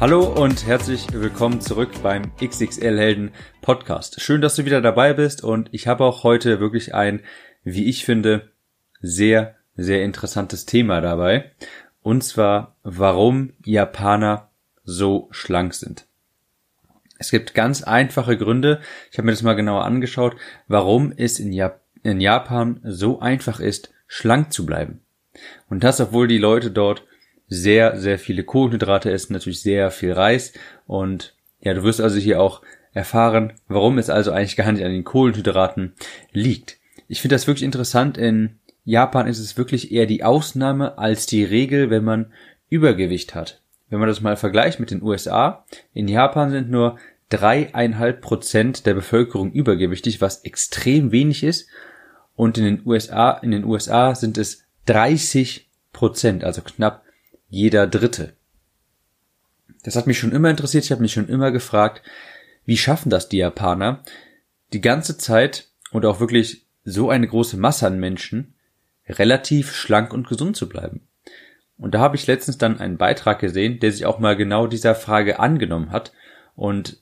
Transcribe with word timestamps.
Hallo 0.00 0.24
und 0.24 0.66
herzlich 0.66 1.12
willkommen 1.12 1.60
zurück 1.60 1.90
beim 2.02 2.34
XXL 2.42 2.98
Helden 2.98 3.32
Podcast. 3.60 4.18
Schön, 4.22 4.40
dass 4.40 4.56
du 4.56 4.64
wieder 4.64 4.80
dabei 4.80 5.12
bist 5.12 5.44
und 5.44 5.68
ich 5.72 5.86
habe 5.88 6.06
auch 6.06 6.24
heute 6.24 6.58
wirklich 6.58 6.94
ein, 6.94 7.20
wie 7.64 7.84
ich 7.84 8.06
finde, 8.06 8.50
sehr, 9.02 9.56
sehr 9.76 10.02
interessantes 10.02 10.64
Thema 10.64 11.02
dabei. 11.02 11.50
Und 12.00 12.24
zwar, 12.24 12.76
warum 12.82 13.52
Japaner 13.62 14.48
so 14.84 15.28
schlank 15.32 15.74
sind. 15.74 16.06
Es 17.18 17.30
gibt 17.30 17.52
ganz 17.52 17.82
einfache 17.82 18.38
Gründe. 18.38 18.80
Ich 19.12 19.18
habe 19.18 19.26
mir 19.26 19.32
das 19.32 19.42
mal 19.42 19.52
genauer 19.52 19.84
angeschaut, 19.84 20.34
warum 20.66 21.12
es 21.14 21.38
in, 21.38 21.52
Jap 21.52 21.82
in 22.02 22.22
Japan 22.22 22.80
so 22.84 23.20
einfach 23.20 23.60
ist, 23.60 23.92
schlank 24.06 24.50
zu 24.54 24.64
bleiben. 24.64 25.02
Und 25.68 25.84
das, 25.84 26.00
obwohl 26.00 26.26
die 26.26 26.38
Leute 26.38 26.70
dort 26.70 27.04
sehr, 27.50 27.98
sehr 27.98 28.18
viele 28.18 28.44
Kohlenhydrate 28.44 29.10
essen, 29.10 29.34
natürlich 29.34 29.60
sehr 29.60 29.90
viel 29.90 30.12
Reis. 30.12 30.54
Und 30.86 31.34
ja, 31.60 31.74
du 31.74 31.82
wirst 31.82 32.00
also 32.00 32.16
hier 32.16 32.40
auch 32.40 32.62
erfahren, 32.92 33.52
warum 33.68 33.98
es 33.98 34.08
also 34.08 34.32
eigentlich 34.32 34.56
gar 34.56 34.72
nicht 34.72 34.84
an 34.84 34.92
den 34.92 35.04
Kohlenhydraten 35.04 35.94
liegt. 36.32 36.78
Ich 37.08 37.20
finde 37.20 37.34
das 37.34 37.46
wirklich 37.46 37.64
interessant. 37.64 38.16
In 38.16 38.60
Japan 38.84 39.26
ist 39.26 39.40
es 39.40 39.58
wirklich 39.58 39.92
eher 39.92 40.06
die 40.06 40.24
Ausnahme 40.24 40.96
als 40.96 41.26
die 41.26 41.44
Regel, 41.44 41.90
wenn 41.90 42.04
man 42.04 42.32
Übergewicht 42.68 43.34
hat. 43.34 43.60
Wenn 43.88 43.98
man 43.98 44.08
das 44.08 44.20
mal 44.20 44.36
vergleicht 44.36 44.78
mit 44.78 44.92
den 44.92 45.02
USA, 45.02 45.66
in 45.92 46.06
Japan 46.06 46.50
sind 46.50 46.70
nur 46.70 46.98
dreieinhalb 47.30 48.20
Prozent 48.20 48.86
der 48.86 48.94
Bevölkerung 48.94 49.52
übergewichtig, 49.52 50.20
was 50.20 50.44
extrem 50.44 51.10
wenig 51.10 51.42
ist. 51.42 51.68
Und 52.36 52.58
in 52.58 52.64
den 52.64 52.82
USA, 52.86 53.32
in 53.32 53.50
den 53.50 53.64
USA 53.64 54.14
sind 54.14 54.38
es 54.38 54.64
30 54.86 55.68
Prozent, 55.92 56.44
also 56.44 56.62
knapp 56.62 57.02
jeder 57.50 57.86
Dritte. 57.86 58.32
Das 59.82 59.96
hat 59.96 60.06
mich 60.06 60.18
schon 60.18 60.32
immer 60.32 60.48
interessiert. 60.48 60.84
Ich 60.84 60.92
habe 60.92 61.02
mich 61.02 61.12
schon 61.12 61.28
immer 61.28 61.50
gefragt, 61.50 62.02
wie 62.64 62.76
schaffen 62.76 63.10
das 63.10 63.28
die 63.28 63.38
Japaner, 63.38 64.02
die 64.72 64.80
ganze 64.80 65.18
Zeit 65.18 65.68
und 65.90 66.06
auch 66.06 66.20
wirklich 66.20 66.66
so 66.84 67.10
eine 67.10 67.26
große 67.26 67.56
Masse 67.56 67.86
an 67.86 67.98
Menschen 67.98 68.54
relativ 69.08 69.74
schlank 69.74 70.12
und 70.12 70.28
gesund 70.28 70.56
zu 70.56 70.68
bleiben. 70.68 71.06
Und 71.76 71.94
da 71.94 72.00
habe 72.00 72.16
ich 72.16 72.26
letztens 72.26 72.58
dann 72.58 72.78
einen 72.78 72.98
Beitrag 72.98 73.40
gesehen, 73.40 73.80
der 73.80 73.90
sich 73.90 74.06
auch 74.06 74.18
mal 74.18 74.36
genau 74.36 74.66
dieser 74.66 74.94
Frage 74.94 75.40
angenommen 75.40 75.92
hat. 75.92 76.12
Und 76.54 76.98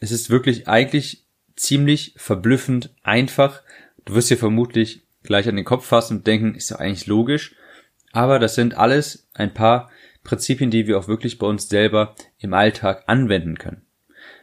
es 0.00 0.10
ist 0.10 0.28
wirklich 0.28 0.68
eigentlich 0.68 1.24
ziemlich 1.56 2.14
verblüffend 2.16 2.94
einfach. 3.02 3.62
Du 4.04 4.14
wirst 4.14 4.30
dir 4.30 4.36
vermutlich 4.36 5.06
gleich 5.22 5.48
an 5.48 5.56
den 5.56 5.64
Kopf 5.64 5.86
fassen 5.86 6.18
und 6.18 6.26
denken, 6.26 6.54
ist 6.54 6.70
ja 6.70 6.78
eigentlich 6.78 7.06
logisch. 7.06 7.54
Aber 8.12 8.38
das 8.38 8.54
sind 8.54 8.76
alles 8.76 9.28
ein 9.34 9.52
paar 9.52 9.90
Prinzipien, 10.24 10.70
die 10.70 10.86
wir 10.86 10.98
auch 10.98 11.08
wirklich 11.08 11.38
bei 11.38 11.46
uns 11.46 11.68
selber 11.68 12.14
im 12.38 12.54
Alltag 12.54 13.04
anwenden 13.06 13.58
können. 13.58 13.82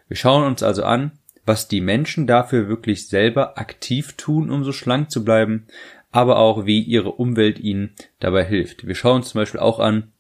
Wir 0.08 0.18
schauen 0.18 0.44
uns 0.44 0.64
also 0.64 0.84
an, 0.84 1.12
was 1.46 1.68
die 1.68 1.82
Menschen 1.82 2.28
dafür 2.28 2.68
wirklich 2.68 3.08
selber 3.08 3.58
aktiv 3.58 4.14
tun, 4.14 4.50
um 4.50 4.64
so 4.64 4.72
schlank 4.72 5.12
zu 5.12 5.24
bleiben, 5.24 5.68
aber 6.12 6.38
auch 6.38 6.66
wie 6.66 6.82
ihre 6.82 7.12
Umwelt 7.12 7.60
ihnen 7.60 7.94
dabei 8.20 8.46
hilft. 8.46 8.88
Wir 8.88 8.96
schauen 8.96 9.18
uns 9.18 9.30
zum 9.30 9.42
Beispiel 9.42 9.60
auch 9.60 9.80
an, 9.80 10.12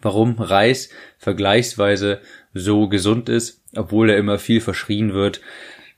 warum 0.00 0.38
Reis 0.38 0.90
vergleichsweise 1.18 2.20
so 2.52 2.88
gesund 2.88 3.28
ist, 3.28 3.62
obwohl 3.74 4.10
er 4.10 4.18
immer 4.18 4.38
viel 4.38 4.60
verschrien 4.60 5.14
wird, 5.14 5.40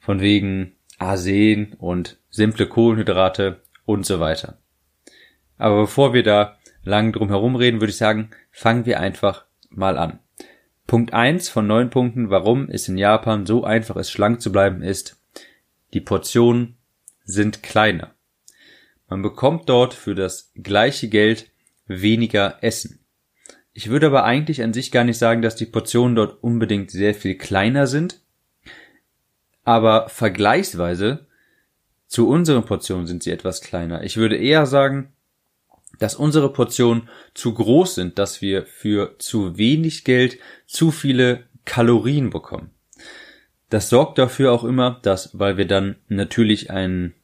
von 0.01 0.21
wegen 0.21 0.73
Arsen 0.99 1.75
und 1.79 2.19
simple 2.31 2.67
Kohlenhydrate 2.67 3.61
und 3.87 4.07
so 4.07 4.21
weiter. 4.21 4.59
Aber 5.57 5.83
bevor 5.83 6.15
wir 6.15 6.23
da 6.23 6.58
lang 6.89 7.13
drum 7.13 7.29
herum 7.29 7.55
reden, 7.55 7.81
würde 7.81 7.91
ich 7.91 7.97
sagen, 7.97 8.31
fangen 8.51 8.87
wir 8.87 8.99
einfach 8.99 9.45
mal 9.71 9.99
an. 9.99 10.19
Punkt 10.87 11.13
eins 11.13 11.49
von 11.49 11.67
neun 11.67 11.91
Punkten, 11.91 12.31
warum 12.31 12.69
es 12.71 12.89
in 12.89 12.97
Japan 12.97 13.45
so 13.45 13.63
einfach 13.63 13.97
ist, 13.97 14.11
schlank 14.11 14.41
zu 14.41 14.51
bleiben, 14.51 14.83
ist, 14.83 15.21
die 15.93 16.01
Portionen 16.01 16.77
sind 17.25 17.63
kleiner. 17.63 18.15
Man 19.09 19.23
bekommt 19.23 19.69
dort 19.69 19.95
für 19.95 20.15
das 20.15 20.51
gleiche 20.55 21.09
Geld 21.09 21.51
weniger 21.87 22.59
Essen. 22.63 23.01
Ich 23.73 23.91
würde 23.91 24.07
aber 24.07 24.25
eigentlich 24.25 24.63
an 24.63 24.73
sich 24.73 24.91
gar 24.91 25.05
nicht 25.05 25.19
sagen, 25.19 25.43
dass 25.43 25.57
die 25.57 25.67
Portionen 25.67 26.17
dort 26.17 26.43
unbedingt 26.43 26.91
sehr 26.91 27.15
viel 27.15 27.37
kleiner 27.37 27.87
sind, 27.87 28.23
aber 29.63 30.09
vergleichsweise 30.09 31.27
zu 32.07 32.29
unseren 32.29 32.65
Portionen 32.65 33.07
sind 33.07 33.23
sie 33.23 33.31
etwas 33.31 33.61
kleiner. 33.61 34.03
Ich 34.03 34.17
würde 34.17 34.37
eher 34.37 34.65
sagen, 34.65 35.13
dass 35.99 36.15
unsere 36.15 36.53
Portionen 36.53 37.09
zu 37.35 37.55
groß 37.55 37.95
sind, 37.95 38.19
dass 38.19 38.43
wir 38.43 38.67
für 38.67 39.19
zu 39.19 39.57
wenig 39.57 40.05
Geld 40.05 40.39
zu 40.67 40.91
viele 40.91 41.45
Kalorien 41.65 42.31
bekommen. 42.31 42.71
Das 43.71 43.91
sorgt 43.91 44.19
dafür 44.19 44.53
auch 44.53 44.65
immer, 44.65 44.99
dass, 45.03 45.39
weil 45.39 45.57
wir 45.57 45.67
dann 45.67 45.97
natürlich 46.09 46.71
ein, 46.71 47.15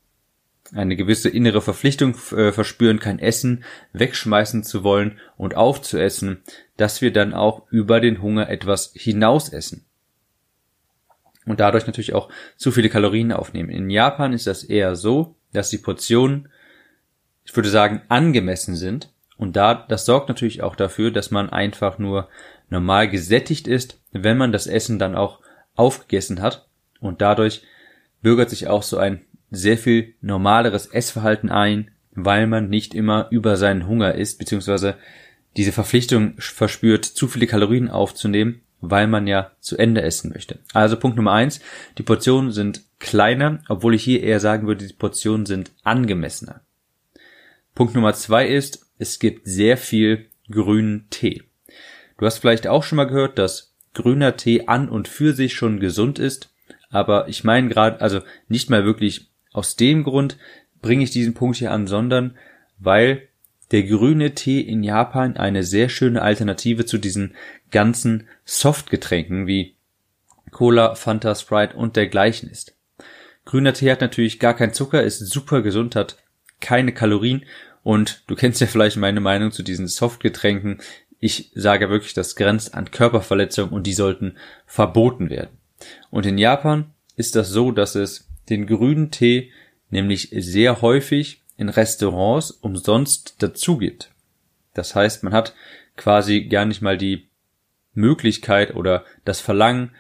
eine 0.73 0.97
gewisse 0.97 1.31
innere 1.31 1.63
Verpflichtung 1.63 2.17
äh, 2.37 2.53
verspüren, 2.53 2.99
kein 2.99 3.19
Essen 3.19 3.65
wegschmeißen 3.93 4.63
zu 4.63 4.85
wollen 4.85 5.19
und 5.37 5.57
aufzuessen, 5.57 6.43
dass 6.77 7.01
wir 7.01 7.13
dann 7.13 7.33
auch 7.33 7.71
über 7.71 8.01
den 8.01 8.21
Hunger 8.21 8.51
etwas 8.51 8.93
hinaus 8.95 9.49
essen. 9.49 9.87
Und 11.47 11.61
dadurch 11.61 11.87
natürlich 11.87 12.15
auch 12.15 12.31
zu 12.57 12.73
viele 12.73 12.89
Kalorien 12.89 13.33
aufnehmen. 13.33 13.71
In 13.71 13.91
Japan 13.91 14.33
ist 14.33 14.47
das 14.47 14.65
eher 14.65 14.97
so, 14.97 15.37
dass 15.53 15.71
die 15.71 15.79
Portionen 15.79 16.49
ich 17.55 17.57
würde 17.57 17.71
sagen, 17.71 18.03
angemessen 18.09 18.75
sind. 18.75 19.11
Und 19.37 19.55
da, 19.55 19.87
das 19.89 20.07
sorgt 20.07 20.29
natürlich 20.29 20.65
auch 20.65 20.75
dafür, 20.75 21.13
dass 21.13 21.31
man 21.31 21.51
einfach 21.51 22.01
nur 22.01 22.29
normal 22.69 23.09
gesättigt 23.09 23.69
ist, 23.69 24.01
wenn 24.11 24.37
man 24.37 24.51
das 24.51 24.67
Essen 24.67 24.99
dann 24.99 25.15
auch 25.15 25.39
aufgegessen 25.77 26.43
hat. 26.43 26.67
Und 26.99 27.21
dadurch 27.21 27.63
bürgert 28.23 28.51
sich 28.51 28.67
auch 28.67 28.83
so 28.83 28.99
ein 28.99 29.21
sehr 29.53 29.79
viel 29.79 30.15
normaleres 30.21 30.87
Essverhalten 30.87 31.49
ein, 31.49 31.93
weil 32.11 32.49
man 32.49 32.69
nicht 32.69 32.93
immer 32.93 33.29
über 33.31 33.57
seinen 33.57 33.87
Hunger 33.87 34.17
isst, 34.17 34.41
beziehungsweise 34.41 34.97
diese 35.57 35.71
Verpflichtung 35.71 36.35
verspürt, 36.39 37.05
zu 37.05 37.29
viele 37.29 37.47
Kalorien 37.47 37.89
aufzunehmen, 37.89 38.63
weil 38.81 39.07
man 39.07 39.29
ja 39.29 39.53
zu 39.61 39.77
Ende 39.77 40.03
essen 40.03 40.33
möchte. 40.33 40.59
Also 40.73 40.97
Punkt 40.97 41.17
Nummer 41.17 41.35
eins, 41.35 41.61
die 41.99 42.03
Portionen 42.03 42.51
sind 42.51 42.83
kleiner, 42.99 43.61
obwohl 43.69 43.95
ich 43.95 44.03
hier 44.03 44.25
eher 44.25 44.41
sagen 44.41 44.67
würde, 44.67 44.85
die 44.85 44.93
Portionen 44.93 45.47
sind 45.47 45.71
angemessener. 45.85 46.64
Punkt 47.75 47.95
Nummer 47.95 48.15
zwei 48.15 48.47
ist, 48.47 48.87
es 48.99 49.19
gibt 49.19 49.47
sehr 49.47 49.77
viel 49.77 50.27
grünen 50.51 51.09
Tee. 51.11 51.43
Du 52.19 52.27
hast 52.27 52.39
vielleicht 52.39 52.69
auch 52.69 52.85
schon 52.85 52.97
mal 52.97 53.07
gehört, 53.07 53.39
dass 53.39 53.75
grüner 53.95 54.37
Tee 54.37 54.69
an 54.69 54.89
und 54.89 55.09
für 55.09 55.33
sich 55.33 55.55
schon 55.55 55.81
gesund 55.81 56.19
ist, 56.19 56.55
aber 56.91 57.29
ich 57.29 57.43
meine 57.43 57.69
gerade, 57.69 58.01
also 58.01 58.21
nicht 58.49 58.71
mal 58.71 58.85
wirklich 58.85 59.31
aus 59.53 59.75
dem 59.75 60.05
Grund 60.05 60.39
bringe 60.81 61.03
ich 61.03 61.11
diesen 61.11 61.35
Punkt 61.35 61.57
hier 61.57 61.73
an, 61.73 61.87
sondern 61.87 62.37
weil 62.79 63.29
der 63.73 63.83
grüne 63.83 64.35
Tee 64.35 64.61
in 64.61 64.85
Japan 64.85 65.37
eine 65.37 65.65
sehr 65.65 65.89
schöne 65.89 66.23
Alternative 66.23 66.85
zu 66.85 66.99
diesen 66.99 67.35
ganzen 67.73 68.29
Softgetränken 68.45 69.47
wie 69.49 69.75
Cola, 70.53 70.95
Fanta, 70.95 71.35
Sprite 71.35 71.77
und 71.77 71.97
dergleichen 71.97 72.49
ist. 72.49 72.77
Grüner 73.45 73.73
Tee 73.73 73.91
hat 73.91 74.01
natürlich 74.01 74.39
gar 74.39 74.55
keinen 74.55 74.75
Zucker, 74.75 75.03
ist 75.03 75.19
super 75.19 75.63
gesund, 75.63 75.97
hat 75.97 76.17
keine 76.65 76.93
Kalorien 76.93 77.45
und 77.85 78.23
du 78.27 78.35
kennst 78.35 78.61
ja 78.61 78.67
vielleicht 78.67 78.97
meine 78.97 79.21
Meinung 79.21 79.53
zu 79.53 79.63
diesen 79.63 79.87
Softgetränken. 79.87 80.81
Ich 81.21 81.53
sage 81.55 81.91
wirklich, 81.91 82.15
das 82.15 82.35
grenzt 82.35 82.75
an 82.75 82.91
Körperverletzung 82.91 83.69
und 83.69 83.87
die 83.87 83.93
sollten 83.93 84.37
verboten 84.67 85.31
werden. 85.31 85.59
Und 86.11 86.27
in 86.27 86.39
Japan 86.39 86.91
ist 87.17 87.37
das 87.37 87.51
so, 87.51 87.71
dass 87.71 87.95
es 87.95 88.29
den 88.49 88.67
grünen 88.67 89.11
Tee 89.11 89.53
nämlich 89.91 90.31
sehr 90.33 90.81
häufig 90.81 91.43
in 91.57 91.69
Restaurants 91.69 92.51
umsonst 92.51 93.37
dazu 93.39 93.79
gibt. 93.79 94.11
Das 94.73 94.95
heißt, 94.95 95.23
man 95.23 95.35
hat 95.35 95.55
quasi 95.97 96.47
gar 96.47 96.65
nicht 96.65 96.81
mal 96.81 96.99
die 96.99 97.29
Möglichkeit 97.93 98.75
oder 98.75 99.05
das 99.25 99.41
Verlangen, 99.41 99.91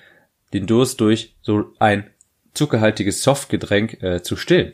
den 0.53 0.67
Durst 0.67 1.01
durch 1.01 1.35
so 1.43 1.75
ein 1.79 2.11
zuckerhaltiges 2.55 3.23
Softgetränk 3.23 4.03
äh, 4.03 4.23
zu 4.23 4.37
stillen. 4.37 4.73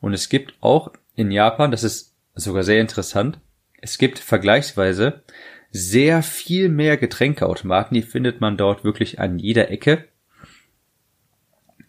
Und 0.00 0.12
es 0.12 0.28
gibt 0.28 0.54
auch 0.60 0.92
in 1.14 1.30
Japan, 1.30 1.70
das 1.70 1.84
ist 1.84 2.14
sogar 2.34 2.64
sehr 2.64 2.80
interessant, 2.80 3.38
es 3.80 3.98
gibt 3.98 4.18
vergleichsweise 4.18 5.22
sehr 5.70 6.22
viel 6.22 6.68
mehr 6.68 6.96
Getränkeautomaten. 6.96 7.94
Die 7.94 8.02
findet 8.02 8.40
man 8.40 8.56
dort 8.56 8.84
wirklich 8.84 9.20
an 9.20 9.38
jeder 9.38 9.70
Ecke. 9.70 10.08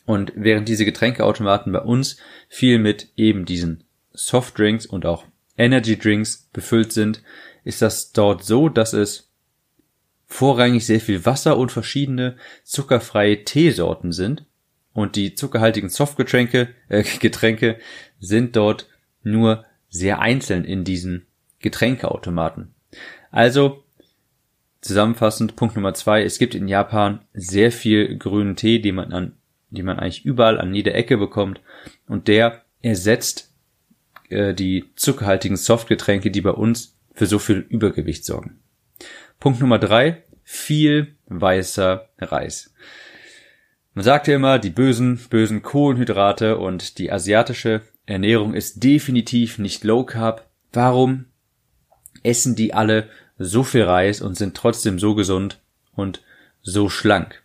Und 0.06 0.34
während 0.36 0.68
diese 0.68 0.86
Getränkeautomaten 0.86 1.72
bei 1.72 1.80
uns 1.80 2.18
viel 2.50 2.80
mit 2.80 3.10
eben 3.16 3.46
diesen 3.46 3.84
Softdrinks 4.12 4.86
und 4.86 5.06
auch 5.06 5.26
Energy 5.58 5.98
Drinks 5.98 6.50
befüllt 6.52 6.92
sind, 6.92 7.22
ist 7.64 7.82
das 7.82 8.12
dort 8.12 8.44
so, 8.44 8.70
dass 8.70 8.94
es 8.94 9.32
vorrangig 10.28 10.86
sehr 10.86 11.00
viel 11.00 11.26
Wasser 11.26 11.58
und 11.58 11.72
verschiedene 11.72 12.38
zuckerfreie 12.64 13.46
Teesorten 13.46 14.12
sind. 14.12 14.46
Und 14.96 15.18
die 15.18 15.36
zuckerhaltigen 15.36 15.90
Softgetränke, 15.90 16.70
äh, 16.88 17.04
Getränke 17.20 17.78
sind 18.20 18.56
dort 18.56 18.88
nur 19.24 19.66
sehr 19.90 20.20
einzeln 20.20 20.64
in 20.64 20.86
diesen 20.86 21.28
Getränkeautomaten. 21.60 22.74
Also, 23.30 23.84
zusammenfassend, 24.80 25.58
Punkt 25.58 25.76
Nummer 25.76 25.94
zwei, 25.94 26.24
es 26.24 26.40
gibt 26.40 26.56
in 26.56 26.70
Japan 26.70 27.26
sehr 27.34 27.74
viel 27.74 28.18
grünen 28.18 28.56
Tee, 28.56 28.80
den 28.80 28.96
man 28.96 29.12
an, 29.12 29.34
die 29.70 29.84
man 29.84 30.00
eigentlich 30.00 30.24
überall 30.24 30.62
an 30.62 30.74
jeder 30.74 30.96
Ecke 30.96 31.18
bekommt. 31.18 31.60
Und 32.08 32.30
der 32.30 32.64
ersetzt 32.82 33.54
äh, 34.30 34.54
die 34.54 34.86
zuckerhaltigen 34.96 35.58
Softgetränke, 35.58 36.32
die 36.32 36.42
bei 36.42 36.52
uns 36.52 36.96
für 37.14 37.26
so 37.26 37.38
viel 37.38 37.58
Übergewicht 37.68 38.24
sorgen. 38.24 38.62
Punkt 39.42 39.60
Nummer 39.60 39.78
drei, 39.78 40.24
viel 40.46 41.18
weißer 41.26 42.08
Reis. 42.18 42.74
Man 43.96 44.04
sagt 44.04 44.28
ja 44.28 44.36
immer, 44.36 44.60
die 44.60 44.72
bösen, 44.72 45.18
bösen 45.30 45.62
Kohlenhydrate 45.62 46.58
und 46.58 46.98
die 46.98 47.14
asiatische 47.14 47.82
Ernährung 48.06 48.54
ist 48.54 48.84
definitiv 48.84 49.58
nicht 49.58 49.86
Low 49.86 50.04
Carb. 50.04 50.50
Warum 50.74 51.26
essen 52.22 52.58
die 52.58 52.74
alle 52.74 53.10
so 53.38 53.64
viel 53.64 53.84
Reis 53.84 54.22
und 54.22 54.36
sind 54.36 54.56
trotzdem 54.56 55.00
so 55.00 55.16
gesund 55.16 55.62
und 55.96 56.22
so 56.62 56.90
schlank? 56.90 57.42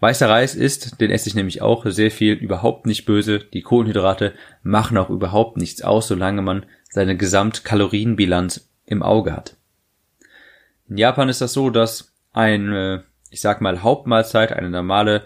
Weißer 0.00 0.28
Reis 0.28 0.56
ist, 0.56 1.00
den 1.00 1.12
esse 1.12 1.28
ich 1.28 1.36
nämlich 1.36 1.62
auch 1.62 1.86
sehr 1.86 2.10
viel, 2.10 2.34
überhaupt 2.34 2.86
nicht 2.86 3.06
böse. 3.06 3.38
Die 3.38 3.62
Kohlenhydrate 3.62 4.32
machen 4.64 4.98
auch 4.98 5.10
überhaupt 5.10 5.58
nichts 5.58 5.80
aus, 5.80 6.08
solange 6.08 6.42
man 6.42 6.66
seine 6.90 7.16
Gesamtkalorienbilanz 7.16 8.68
im 8.84 9.04
Auge 9.04 9.32
hat. 9.32 9.56
In 10.88 10.98
Japan 10.98 11.28
ist 11.28 11.40
das 11.40 11.52
so, 11.52 11.70
dass 11.70 12.12
eine, 12.32 13.04
ich 13.30 13.40
sag 13.40 13.60
mal, 13.60 13.82
Hauptmahlzeit, 13.82 14.52
eine 14.52 14.70
normale, 14.70 15.24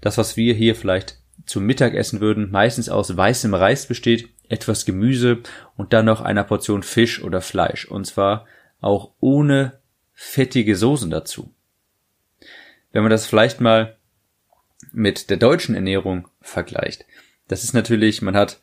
das, 0.00 0.18
was 0.18 0.36
wir 0.36 0.54
hier 0.54 0.74
vielleicht 0.74 1.18
zum 1.46 1.64
Mittagessen 1.64 2.20
würden, 2.20 2.50
meistens 2.50 2.88
aus 2.88 3.16
weißem 3.16 3.54
Reis 3.54 3.86
besteht, 3.86 4.28
etwas 4.48 4.84
Gemüse 4.84 5.38
und 5.76 5.92
dann 5.92 6.04
noch 6.04 6.20
einer 6.20 6.44
Portion 6.44 6.82
Fisch 6.82 7.22
oder 7.22 7.40
Fleisch. 7.40 7.86
Und 7.86 8.06
zwar 8.06 8.46
auch 8.80 9.12
ohne 9.20 9.80
fettige 10.12 10.76
Soßen 10.76 11.10
dazu. 11.10 11.54
Wenn 12.92 13.02
man 13.02 13.10
das 13.10 13.26
vielleicht 13.26 13.60
mal 13.60 13.96
mit 14.92 15.30
der 15.30 15.36
deutschen 15.36 15.74
Ernährung 15.74 16.28
vergleicht, 16.40 17.04
das 17.48 17.64
ist 17.64 17.74
natürlich, 17.74 18.22
man 18.22 18.36
hat 18.36 18.60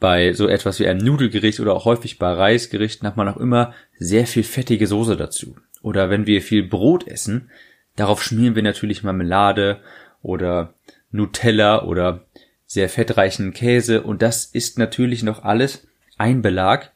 bei 0.00 0.32
so 0.32 0.48
etwas 0.48 0.80
wie 0.80 0.86
einem 0.86 1.04
Nudelgericht 1.04 1.60
oder 1.60 1.74
auch 1.74 1.84
häufig 1.84 2.18
bei 2.18 2.32
Reisgerichten 2.32 3.06
hat 3.06 3.16
man 3.16 3.28
auch 3.28 3.36
immer 3.36 3.72
sehr 3.98 4.26
viel 4.26 4.42
fettige 4.42 4.86
Soße 4.86 5.16
dazu. 5.16 5.56
Oder 5.82 6.10
wenn 6.10 6.26
wir 6.26 6.42
viel 6.42 6.62
Brot 6.62 7.06
essen, 7.06 7.50
darauf 7.96 8.22
schmieren 8.22 8.54
wir 8.54 8.62
natürlich 8.62 9.02
Marmelade 9.02 9.80
oder 10.22 10.74
Nutella 11.10 11.84
oder 11.84 12.24
sehr 12.66 12.88
fettreichen 12.88 13.52
Käse 13.52 14.02
und 14.02 14.22
das 14.22 14.46
ist 14.46 14.78
natürlich 14.78 15.22
noch 15.22 15.42
alles 15.42 15.86
ein 16.16 16.40
Belag, 16.40 16.92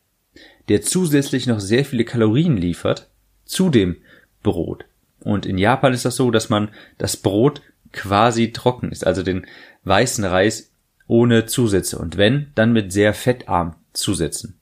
der 0.69 0.81
zusätzlich 0.83 1.47
noch 1.47 1.61
sehr 1.61 1.85
viele 1.85 2.05
Kalorien 2.05 2.57
liefert 2.57 3.11
zu 3.45 3.69
dem 3.69 3.97
Brot. 4.43 4.87
Und 5.21 5.45
in 5.45 5.59
Japan 5.59 5.93
ist 5.93 6.05
das 6.05 6.17
so, 6.17 6.31
dass 6.31 6.49
man 6.49 6.71
das 6.99 7.17
Brot 7.17 7.61
quasi 7.93 8.53
trocken 8.53 8.91
ist, 8.91 9.07
also 9.07 9.23
den 9.23 9.47
weißen 9.85 10.25
Reis 10.25 10.71
ohne 11.09 11.47
Zusätze 11.47 11.99
und 11.99 12.17
wenn, 12.17 12.53
dann 12.55 12.73
mit 12.73 12.93
sehr 12.93 13.15
fettarm 13.15 13.77
Zusätzen. 13.93 14.59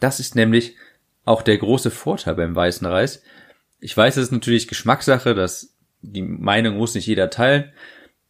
Das 0.00 0.20
ist 0.20 0.34
nämlich 0.34 0.74
auch 1.28 1.42
der 1.42 1.58
große 1.58 1.90
Vorteil 1.90 2.34
beim 2.34 2.56
weißen 2.56 2.86
Reis. 2.86 3.22
Ich 3.80 3.96
weiß, 3.96 4.16
es 4.16 4.24
ist 4.24 4.32
natürlich 4.32 4.66
Geschmackssache, 4.66 5.34
dass 5.34 5.74
die 6.00 6.22
Meinung 6.22 6.76
muss 6.76 6.94
nicht 6.94 7.06
jeder 7.06 7.30
teilen, 7.30 7.72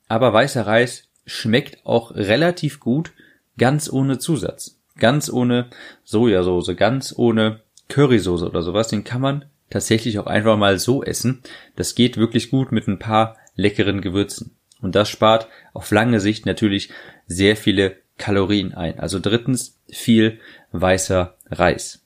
aber 0.09 0.33
weißer 0.33 0.67
Reis 0.67 1.09
schmeckt 1.25 1.87
auch 1.87 2.15
relativ 2.15 2.81
gut 2.81 3.12
ganz 3.56 3.91
ohne 3.91 4.19
Zusatz. 4.19 4.79
Ganz 4.99 5.31
ohne 5.31 5.69
Sojasauce, 6.05 6.75
ganz 6.77 7.15
ohne 7.17 7.61
Currysoße 7.89 8.47
oder 8.47 8.62
sowas. 8.62 8.89
Den 8.89 9.05
kann 9.05 9.21
man 9.21 9.45
tatsächlich 9.71 10.19
auch 10.19 10.27
einfach 10.27 10.56
mal 10.56 10.79
so 10.79 11.05
essen. 11.05 11.43
Das 11.77 11.95
geht 11.95 12.17
wirklich 12.17 12.50
gut 12.50 12.73
mit 12.73 12.89
ein 12.89 12.99
paar 12.99 13.37
leckeren 13.55 14.00
Gewürzen. 14.00 14.56
Und 14.81 14.97
das 14.97 15.09
spart 15.09 15.49
auf 15.73 15.91
lange 15.93 16.19
Sicht 16.19 16.47
natürlich 16.47 16.91
sehr 17.27 17.56
viele 17.56 17.97
Kalorien 18.17 18.75
ein. 18.75 18.99
Also 18.99 19.21
drittens 19.21 19.79
viel 19.89 20.41
weißer 20.73 21.37
Reis. 21.50 22.03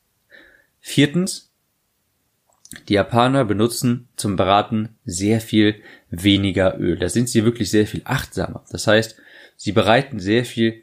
Viertens, 0.84 1.52
die 2.88 2.94
Japaner 2.94 3.44
benutzen 3.44 4.08
zum 4.17 4.34
Braten 4.37 4.96
sehr 5.05 5.40
viel 5.40 5.76
weniger 6.11 6.79
Öl. 6.79 6.99
Da 6.99 7.08
sind 7.08 7.29
sie 7.29 7.44
wirklich 7.44 7.70
sehr 7.70 7.87
viel 7.87 8.02
achtsamer. 8.05 8.64
Das 8.70 8.88
heißt, 8.88 9.17
sie 9.56 9.73
bereiten 9.73 10.19
sehr 10.19 10.44
viel 10.44 10.82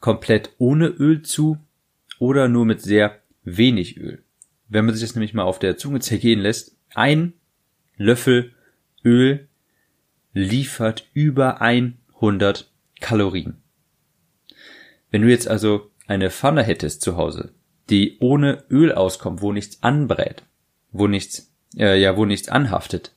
komplett 0.00 0.50
ohne 0.58 0.86
Öl 0.86 1.20
zu 1.22 1.58
oder 2.18 2.48
nur 2.48 2.64
mit 2.64 2.80
sehr 2.80 3.20
wenig 3.44 3.98
Öl. 3.98 4.22
Wenn 4.68 4.86
man 4.86 4.94
sich 4.94 5.06
das 5.06 5.14
nämlich 5.14 5.34
mal 5.34 5.44
auf 5.44 5.58
der 5.58 5.76
Zunge 5.76 6.00
zergehen 6.00 6.40
lässt, 6.40 6.74
ein 6.94 7.34
Löffel 7.98 8.54
Öl 9.04 9.48
liefert 10.32 11.08
über 11.12 11.60
100 11.60 12.70
Kalorien. 13.00 13.58
Wenn 15.10 15.22
du 15.22 15.28
jetzt 15.28 15.46
also 15.46 15.90
eine 16.06 16.30
Pfanne 16.30 16.62
hättest 16.62 17.02
zu 17.02 17.16
Hause, 17.16 17.52
die 17.90 18.18
ohne 18.20 18.64
Öl 18.70 18.92
auskommt, 18.92 19.42
wo 19.42 19.52
nichts 19.52 19.82
anbrät, 19.82 20.42
wo 20.92 21.06
nichts, 21.06 21.52
äh, 21.76 22.00
ja, 22.00 22.16
wo 22.16 22.24
nichts 22.24 22.48
anhaftet, 22.48 23.12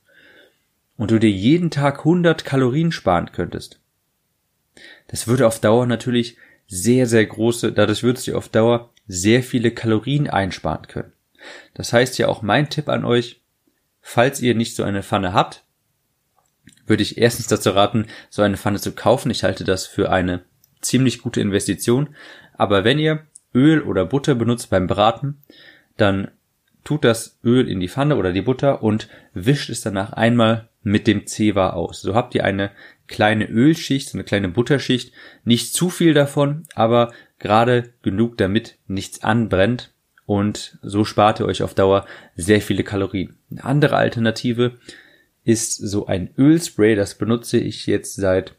und 0.98 1.12
du 1.12 1.20
dir 1.20 1.32
jeden 1.32 1.72
Tag 1.72 2.00
100 2.00 2.44
Kalorien 2.44 2.92
sparen 2.92 3.32
könntest, 3.32 3.80
das 5.08 5.28
würde 5.28 5.48
auf 5.48 5.60
Dauer 5.60 5.86
natürlich 5.86 6.38
sehr, 6.68 7.08
sehr 7.08 7.26
große, 7.26 7.72
dadurch 7.72 8.04
würdest 8.04 8.28
du 8.28 8.36
auf 8.36 8.50
Dauer 8.50 8.94
sehr 9.08 9.42
viele 9.42 9.72
Kalorien 9.72 10.30
einsparen 10.30 10.88
können. 10.88 11.14
Das 11.74 11.94
heißt 11.94 12.18
ja 12.18 12.28
auch 12.28 12.42
mein 12.42 12.70
Tipp 12.70 12.90
an 12.90 13.06
euch, 13.06 13.42
falls 14.02 14.40
ihr 14.42 14.56
nicht 14.56 14.76
so 14.76 14.84
eine 14.84 15.04
Pfanne 15.04 15.34
habt, 15.34 15.64
würde 16.86 17.04
ich 17.04 17.18
erstens 17.18 17.48
dazu 17.48 17.72
raten, 17.72 18.08
so 18.30 18.42
eine 18.42 18.58
Pfanne 18.58 18.80
zu 18.80 18.92
kaufen. 18.92 19.32
Ich 19.32 19.44
halte 19.44 19.64
das 19.64 19.86
für 19.86 20.12
eine 20.12 20.44
ziemlich 20.82 21.22
gute 21.22 21.42
Investition. 21.42 22.16
Aber 22.54 22.84
wenn 22.84 23.00
ihr 23.00 23.26
Öl 23.54 23.82
oder 23.82 24.06
Butter 24.06 24.36
benutzt 24.36 24.70
beim 24.70 24.88
Braten, 24.88 25.42
dann 25.98 26.30
tut 26.84 27.04
das 27.04 27.40
Öl 27.44 27.68
in 27.68 27.80
die 27.80 27.90
Pfanne 27.90 28.16
oder 28.16 28.32
die 28.32 28.42
Butter 28.42 28.84
und 28.84 29.10
wischt 29.34 29.70
es 29.70 29.82
danach 29.82 30.14
einmal 30.14 30.70
mit 30.82 31.08
dem 31.08 31.28
Zewa 31.28 31.72
aus. 31.72 32.02
So 32.02 32.16
habt 32.16 32.36
ihr 32.36 32.46
eine 32.46 32.72
kleine 33.08 33.46
Ölschicht, 33.50 34.14
eine 34.14 34.24
kleine 34.24 34.50
Butterschicht, 34.50 35.14
nicht 35.44 35.74
zu 35.74 35.90
viel 35.90 36.14
davon, 36.14 36.66
aber 36.74 37.12
gerade 37.38 37.94
genug, 38.02 38.38
damit 38.38 38.78
nichts 38.88 39.24
anbrennt 39.24 39.94
und 40.26 40.78
so 40.82 41.06
spart 41.06 41.40
ihr 41.40 41.48
euch 41.48 41.64
auf 41.64 41.74
Dauer 41.74 42.06
sehr 42.36 42.62
viele 42.62 42.84
Kalorien. 42.84 43.38
Eine 43.50 43.64
andere 43.64 43.96
Alternative 43.98 44.78
ist 45.44 45.76
so 45.76 46.06
ein 46.06 46.30
Ölspray, 46.38 46.96
das 46.96 47.16
benutze 47.16 47.58
ich 47.58 47.88
jetzt 47.88 48.16
seit, 48.16 48.54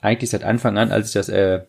eigentlich 0.00 0.30
seit 0.30 0.44
Anfang 0.44 0.76
an, 0.76 0.92
als 0.92 1.08
ich 1.08 1.14
das 1.14 1.30
äh, 1.30 1.62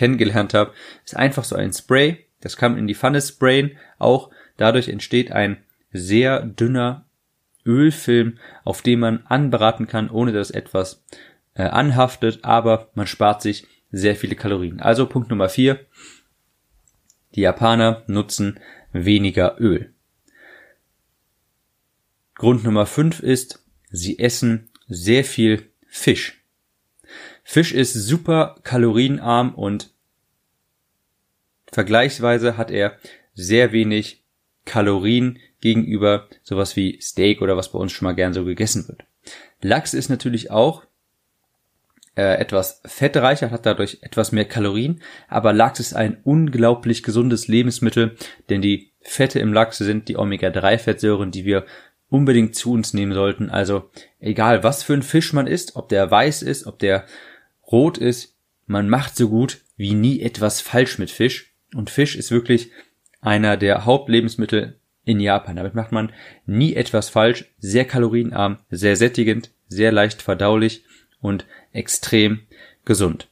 kennengelernt 0.00 0.54
habe, 0.54 0.72
ist 1.04 1.14
einfach 1.14 1.44
so 1.44 1.56
ein 1.56 1.74
Spray, 1.74 2.24
das 2.40 2.56
kann 2.56 2.72
man 2.72 2.80
in 2.80 2.86
die 2.86 2.94
Pfanne 2.94 3.20
sprayen, 3.20 3.76
auch 3.98 4.30
dadurch 4.56 4.88
entsteht 4.88 5.30
ein 5.30 5.58
sehr 5.92 6.40
dünner 6.40 7.04
Ölfilm, 7.66 8.38
auf 8.64 8.80
dem 8.80 9.00
man 9.00 9.26
anbraten 9.26 9.86
kann, 9.86 10.08
ohne 10.08 10.32
dass 10.32 10.50
etwas 10.50 11.04
äh, 11.52 11.64
anhaftet, 11.64 12.40
aber 12.44 12.88
man 12.94 13.06
spart 13.06 13.42
sich 13.42 13.66
sehr 13.92 14.16
viele 14.16 14.36
Kalorien. 14.36 14.80
Also 14.80 15.04
Punkt 15.04 15.28
Nummer 15.28 15.50
vier: 15.50 15.84
Die 17.34 17.42
Japaner 17.42 18.02
nutzen 18.06 18.58
weniger 18.92 19.60
Öl. 19.60 19.92
Grund 22.36 22.64
Nummer 22.64 22.86
fünf 22.86 23.20
ist, 23.20 23.62
sie 23.90 24.18
essen 24.18 24.70
sehr 24.88 25.24
viel 25.24 25.68
Fisch. 25.88 26.39
Fisch 27.44 27.72
ist 27.72 27.94
super 27.94 28.56
kalorienarm 28.62 29.54
und 29.54 29.90
vergleichsweise 31.72 32.56
hat 32.56 32.70
er 32.70 32.98
sehr 33.34 33.72
wenig 33.72 34.22
Kalorien 34.64 35.38
gegenüber 35.60 36.28
sowas 36.42 36.76
wie 36.76 37.00
Steak 37.00 37.42
oder 37.42 37.56
was 37.56 37.72
bei 37.72 37.78
uns 37.78 37.92
schon 37.92 38.06
mal 38.06 38.14
gern 38.14 38.34
so 38.34 38.44
gegessen 38.44 38.86
wird. 38.88 39.04
Lachs 39.62 39.94
ist 39.94 40.08
natürlich 40.08 40.50
auch 40.50 40.84
äh, 42.16 42.38
etwas 42.38 42.80
fettreicher, 42.84 43.50
hat 43.50 43.66
dadurch 43.66 43.98
etwas 44.02 44.32
mehr 44.32 44.44
Kalorien, 44.44 45.02
aber 45.28 45.52
Lachs 45.52 45.80
ist 45.80 45.94
ein 45.94 46.18
unglaublich 46.24 47.02
gesundes 47.02 47.48
Lebensmittel, 47.48 48.16
denn 48.48 48.62
die 48.62 48.90
Fette 49.00 49.38
im 49.38 49.52
Lachs 49.52 49.78
sind 49.78 50.08
die 50.08 50.16
Omega-3-Fettsäuren, 50.16 51.30
die 51.30 51.44
wir 51.44 51.64
unbedingt 52.10 52.54
zu 52.54 52.72
uns 52.72 52.92
nehmen 52.92 53.12
sollten. 53.12 53.50
Also 53.50 53.90
egal, 54.18 54.62
was 54.62 54.82
für 54.82 54.94
ein 54.94 55.02
Fisch 55.02 55.32
man 55.32 55.46
isst, 55.46 55.76
ob 55.76 55.88
der 55.88 56.10
weiß 56.10 56.42
ist, 56.42 56.66
ob 56.66 56.78
der 56.78 57.06
rot 57.70 57.98
ist, 57.98 58.36
man 58.66 58.88
macht 58.88 59.16
so 59.16 59.28
gut 59.28 59.62
wie 59.76 59.94
nie 59.94 60.20
etwas 60.20 60.60
falsch 60.60 60.98
mit 60.98 61.10
Fisch. 61.10 61.54
Und 61.74 61.90
Fisch 61.90 62.16
ist 62.16 62.30
wirklich 62.30 62.70
einer 63.20 63.56
der 63.56 63.84
Hauptlebensmittel 63.84 64.78
in 65.04 65.20
Japan. 65.20 65.56
Damit 65.56 65.74
macht 65.74 65.92
man 65.92 66.12
nie 66.46 66.74
etwas 66.74 67.08
falsch. 67.08 67.46
Sehr 67.58 67.84
kalorienarm, 67.84 68.58
sehr 68.70 68.96
sättigend, 68.96 69.50
sehr 69.68 69.92
leicht 69.92 70.22
verdaulich 70.22 70.84
und 71.20 71.46
extrem 71.72 72.42
gesund. 72.84 73.28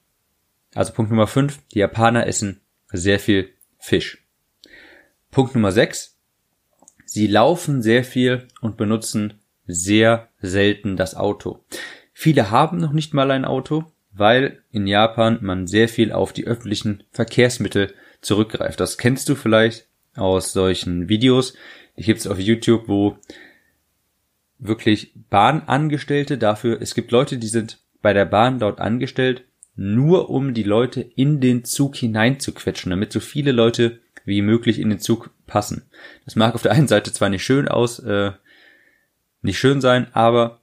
Also 0.75 0.93
Punkt 0.93 1.11
Nummer 1.11 1.27
5, 1.27 1.59
die 1.73 1.81
Japaner 1.81 2.27
essen 2.27 2.61
sehr 2.91 3.19
viel 3.19 3.51
Fisch. 3.79 4.25
Punkt 5.31 5.55
Nummer 5.55 5.73
6, 5.73 6.17
sie 7.05 7.27
laufen 7.27 7.83
sehr 7.83 8.05
viel 8.05 8.49
und 8.61 8.77
benutzen 8.77 9.35
sehr 9.67 10.29
selten 10.41 10.97
das 10.97 11.15
Auto. 11.15 11.65
Viele 12.13 12.51
haben 12.51 12.79
noch 12.79 12.93
nicht 12.93 13.15
mal 13.15 13.31
ein 13.31 13.45
Auto, 13.45 13.85
weil 14.19 14.63
in 14.71 14.87
Japan 14.87 15.39
man 15.41 15.67
sehr 15.67 15.89
viel 15.89 16.13
auf 16.13 16.33
die 16.33 16.47
öffentlichen 16.47 17.05
Verkehrsmittel 17.13 17.95
zurückgreift. 18.21 18.81
Das 18.81 18.99
kennst 18.99 19.29
du 19.29 19.35
vielleicht 19.35 19.87
aus 20.15 20.53
solchen 20.53 21.09
Videos. 21.09 21.55
Die 21.97 22.03
gibt 22.03 22.21
es 22.21 22.27
auf 22.27 22.39
YouTube, 22.39 22.89
wo 22.89 23.19
wirklich 24.59 25.13
Bahnangestellte 25.31 26.37
dafür, 26.39 26.81
es 26.81 26.95
gibt 26.95 27.13
Leute, 27.13 27.39
die 27.39 27.47
sind 27.47 27.79
bei 28.03 28.13
der 28.13 28.25
Bahn 28.25 28.59
dort 28.59 28.81
angestellt, 28.81 29.45
nur 29.77 30.31
um 30.31 30.55
die 30.55 30.65
Leute 30.65 31.01
in 31.01 31.41
den 31.41 31.65
Zug 31.65 31.95
hineinzuquetschen, 31.97 32.91
damit 32.91 33.13
so 33.13 33.21
viele 33.21 33.53
Leute 33.53 34.01
wie 34.25 34.43
möglich 34.43 34.81
in 34.81 34.91
den 34.91 34.99
Zug 34.99 35.31
passen. 35.47 35.89
Das 36.25 36.37
mag 36.37 36.55
auf 36.55 36.63
der 36.63 36.73
einen 36.73 36.89
Seite 36.89 37.13
zwar 37.13 37.29
nicht 37.29 37.45
schön 37.45 37.69
aus, 37.69 38.01
äh, 38.01 38.33
nicht 39.43 39.59
schön 39.59 39.81
sein, 39.81 40.09
aber 40.13 40.61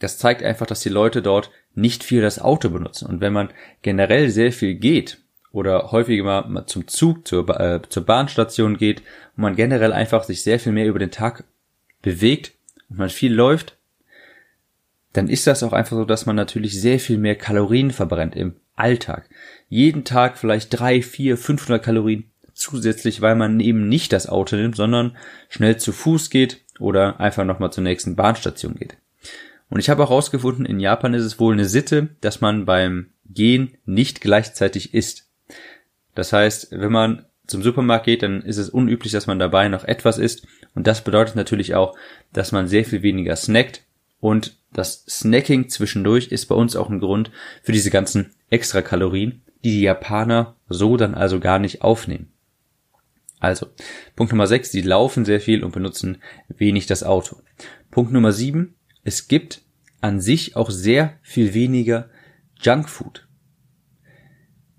das 0.00 0.18
zeigt 0.18 0.42
einfach, 0.42 0.66
dass 0.66 0.80
die 0.80 0.88
Leute 0.88 1.22
dort 1.22 1.50
nicht 1.78 2.04
viel 2.04 2.20
das 2.20 2.40
Auto 2.40 2.70
benutzen. 2.70 3.06
Und 3.06 3.20
wenn 3.20 3.32
man 3.32 3.50
generell 3.82 4.30
sehr 4.30 4.52
viel 4.52 4.74
geht 4.74 5.18
oder 5.52 5.92
häufiger 5.92 6.44
mal 6.46 6.66
zum 6.66 6.86
Zug, 6.86 7.26
zur, 7.26 7.48
äh, 7.60 7.80
zur 7.88 8.04
Bahnstation 8.04 8.76
geht 8.76 9.00
und 9.36 9.42
man 9.42 9.56
generell 9.56 9.92
einfach 9.92 10.24
sich 10.24 10.42
sehr 10.42 10.60
viel 10.60 10.72
mehr 10.72 10.86
über 10.86 10.98
den 10.98 11.10
Tag 11.10 11.44
bewegt 12.02 12.52
und 12.88 12.98
man 12.98 13.10
viel 13.10 13.32
läuft, 13.32 13.76
dann 15.12 15.28
ist 15.28 15.46
das 15.46 15.62
auch 15.62 15.72
einfach 15.72 15.96
so, 15.96 16.04
dass 16.04 16.26
man 16.26 16.36
natürlich 16.36 16.80
sehr 16.80 17.00
viel 17.00 17.18
mehr 17.18 17.34
Kalorien 17.34 17.90
verbrennt 17.90 18.36
im 18.36 18.56
Alltag. 18.76 19.28
Jeden 19.68 20.04
Tag 20.04 20.38
vielleicht 20.38 20.78
drei, 20.78 21.02
vier, 21.02 21.36
500 21.36 21.82
Kalorien 21.82 22.30
zusätzlich, 22.54 23.20
weil 23.20 23.34
man 23.34 23.60
eben 23.60 23.88
nicht 23.88 24.12
das 24.12 24.28
Auto 24.28 24.56
nimmt, 24.56 24.76
sondern 24.76 25.16
schnell 25.48 25.76
zu 25.78 25.92
Fuß 25.92 26.30
geht 26.30 26.60
oder 26.78 27.20
einfach 27.20 27.44
nochmal 27.44 27.72
zur 27.72 27.84
nächsten 27.84 28.16
Bahnstation 28.16 28.74
geht. 28.74 28.96
Und 29.70 29.80
ich 29.80 29.90
habe 29.90 30.02
auch 30.02 30.10
herausgefunden, 30.10 30.64
in 30.64 30.80
Japan 30.80 31.14
ist 31.14 31.24
es 31.24 31.38
wohl 31.38 31.52
eine 31.52 31.66
Sitte, 31.66 32.08
dass 32.20 32.40
man 32.40 32.64
beim 32.64 33.10
Gehen 33.26 33.76
nicht 33.84 34.20
gleichzeitig 34.20 34.94
isst. 34.94 35.28
Das 36.14 36.32
heißt, 36.32 36.68
wenn 36.72 36.92
man 36.92 37.26
zum 37.46 37.62
Supermarkt 37.62 38.06
geht, 38.06 38.22
dann 38.22 38.42
ist 38.42 38.58
es 38.58 38.70
unüblich, 38.70 39.12
dass 39.12 39.26
man 39.26 39.38
dabei 39.38 39.68
noch 39.68 39.84
etwas 39.84 40.18
isst. 40.18 40.46
Und 40.74 40.86
das 40.86 41.04
bedeutet 41.04 41.36
natürlich 41.36 41.74
auch, 41.74 41.96
dass 42.32 42.52
man 42.52 42.68
sehr 42.68 42.84
viel 42.84 43.02
weniger 43.02 43.36
snackt. 43.36 43.84
Und 44.20 44.56
das 44.72 45.04
Snacking 45.08 45.68
zwischendurch 45.68 46.28
ist 46.28 46.46
bei 46.46 46.54
uns 46.54 46.76
auch 46.76 46.90
ein 46.90 47.00
Grund 47.00 47.30
für 47.62 47.72
diese 47.72 47.90
ganzen 47.90 48.34
Extrakalorien, 48.50 49.42
die 49.64 49.70
die 49.70 49.82
Japaner 49.82 50.56
so 50.68 50.96
dann 50.96 51.14
also 51.14 51.40
gar 51.40 51.58
nicht 51.58 51.82
aufnehmen. 51.82 52.32
Also, 53.40 53.68
Punkt 54.16 54.32
Nummer 54.32 54.46
6, 54.46 54.72
sie 54.72 54.82
laufen 54.82 55.24
sehr 55.24 55.40
viel 55.40 55.62
und 55.62 55.72
benutzen 55.72 56.18
wenig 56.48 56.86
das 56.86 57.04
Auto. 57.04 57.36
Punkt 57.90 58.12
Nummer 58.12 58.32
7, 58.32 58.74
es 59.08 59.26
gibt 59.26 59.62
an 60.02 60.20
sich 60.20 60.54
auch 60.54 60.70
sehr 60.70 61.14
viel 61.22 61.54
weniger 61.54 62.10
Junkfood. 62.60 63.26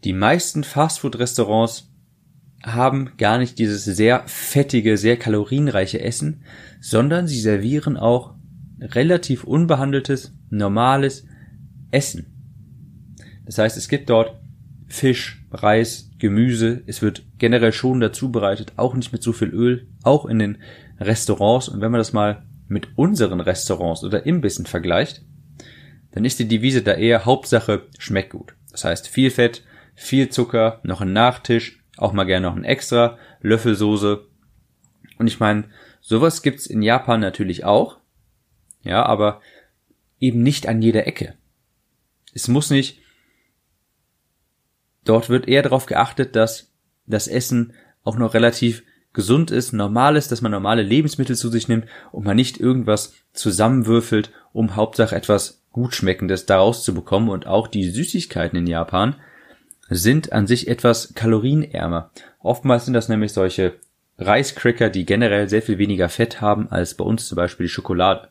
Die 0.04 0.14
meisten 0.14 0.64
Fastfood-Restaurants 0.64 1.92
haben 2.64 3.14
gar 3.18 3.40
nicht 3.40 3.58
dieses 3.58 3.84
sehr 3.86 4.24
fettige, 4.28 4.98
sehr 4.98 5.18
kalorienreiche 5.18 6.00
Essen, 6.00 6.44
sondern 6.80 7.28
sie 7.28 7.40
servieren 7.40 7.98
auch 7.98 8.36
relativ 8.80 9.46
unbehandeltes, 9.46 10.32
normales 10.52 11.26
Essen. 11.90 12.28
Das 13.46 13.58
heißt, 13.58 13.78
es 13.78 13.90
gibt 13.90 14.12
dort 14.12 14.40
Fisch, 14.88 15.44
Reis, 15.52 16.12
Gemüse. 16.20 16.84
Es 16.86 17.02
wird 17.02 17.24
generell 17.40 17.74
schon 17.74 18.00
dazu 18.00 18.32
bereitet, 18.32 18.74
auch 18.76 18.94
nicht 18.94 19.12
mit 19.12 19.24
so 19.24 19.34
viel 19.34 19.50
Öl, 19.50 19.88
auch 20.04 20.28
in 20.28 20.38
den 20.38 20.60
Restaurants. 21.00 21.68
Und 21.68 21.82
wenn 21.82 21.92
man 21.92 22.00
das 22.00 22.14
mal 22.14 22.44
mit 22.70 22.98
unseren 22.98 23.42
Restaurants 23.42 24.04
oder 24.04 24.26
Imbissen 24.26 24.66
vergleicht, 24.66 25.24
dann 26.12 26.26
ist 26.26 26.40
die 26.40 26.48
Devise 26.48 26.82
da 26.82 26.94
eher 26.94 27.26
Hauptsache 27.26 27.88
schmeckt 27.98 28.32
gut. 28.32 28.56
Das 28.72 28.86
heißt 28.86 29.08
viel 29.08 29.32
Fett, 29.32 29.64
viel 29.96 30.30
Zucker, 30.30 30.80
noch 30.84 31.02
ein 31.02 31.12
Nachtisch, 31.12 31.84
auch 31.98 32.14
mal 32.14 32.24
gerne 32.24 32.48
noch 32.48 32.56
ein 32.56 32.64
extra, 32.64 33.18
Löffelsoße. 33.42 34.26
Und 35.18 35.28
ich 35.28 35.40
meine, 35.40 35.66
sowas 36.00 36.42
gibt's 36.42 36.66
in 36.66 36.82
Japan 36.82 37.20
natürlich 37.20 37.66
auch. 37.66 38.00
Ja, 38.84 39.06
aber 39.06 39.42
eben 40.20 40.42
nicht 40.42 40.68
an 40.68 40.82
jeder 40.82 41.06
Ecke. 41.06 41.36
Es 42.34 42.48
muss 42.48 42.70
nicht 42.70 43.02
Dort 45.10 45.30
wird 45.30 45.48
eher 45.48 45.64
darauf 45.64 45.88
geachtet, 45.88 46.36
dass 46.36 46.72
das 47.08 47.28
Essen 47.28 47.74
auch 48.04 48.16
noch 48.18 48.36
relativ 48.36 48.84
gesund 49.13 49.51
ist, 49.51 49.74
normal 49.74 50.16
ist, 50.16 50.32
dass 50.32 50.42
man 50.42 50.51
normale 50.51 50.84
Lebensmittel 50.84 51.36
zu 51.36 51.50
sich 51.50 51.68
nimmt 51.68 51.86
und 52.12 52.25
man 52.25 52.36
nicht 52.36 52.60
irgendwas 52.60 53.13
zusammenwürfelt, 53.34 54.32
um 54.54 54.75
Hauptsache 54.75 55.16
etwas 55.16 55.63
Gutschmeckendes 55.72 56.46
daraus 56.46 56.84
zu 56.84 56.94
bekommen. 56.94 57.30
Und 57.30 57.48
auch 57.48 57.68
die 57.68 57.89
Süßigkeiten 57.89 58.58
in 58.60 58.68
Japan 58.68 59.16
sind 59.89 60.32
an 60.32 60.48
sich 60.48 60.68
etwas 60.68 61.13
kalorienärmer. 61.16 62.12
Oftmals 62.39 62.86
sind 62.86 62.94
das 62.94 63.10
nämlich 63.10 63.34
solche 63.34 63.75
Reiscracker, 64.18 64.89
die 64.89 65.06
generell 65.06 65.50
sehr 65.50 65.62
viel 65.62 65.78
weniger 65.78 66.10
Fett 66.10 66.42
haben 66.42 66.70
als 66.70 66.94
bei 66.94 67.04
uns 67.06 67.28
zum 67.28 67.36
Beispiel 67.36 67.66
die 67.66 67.72
Schokolade. 67.72 68.30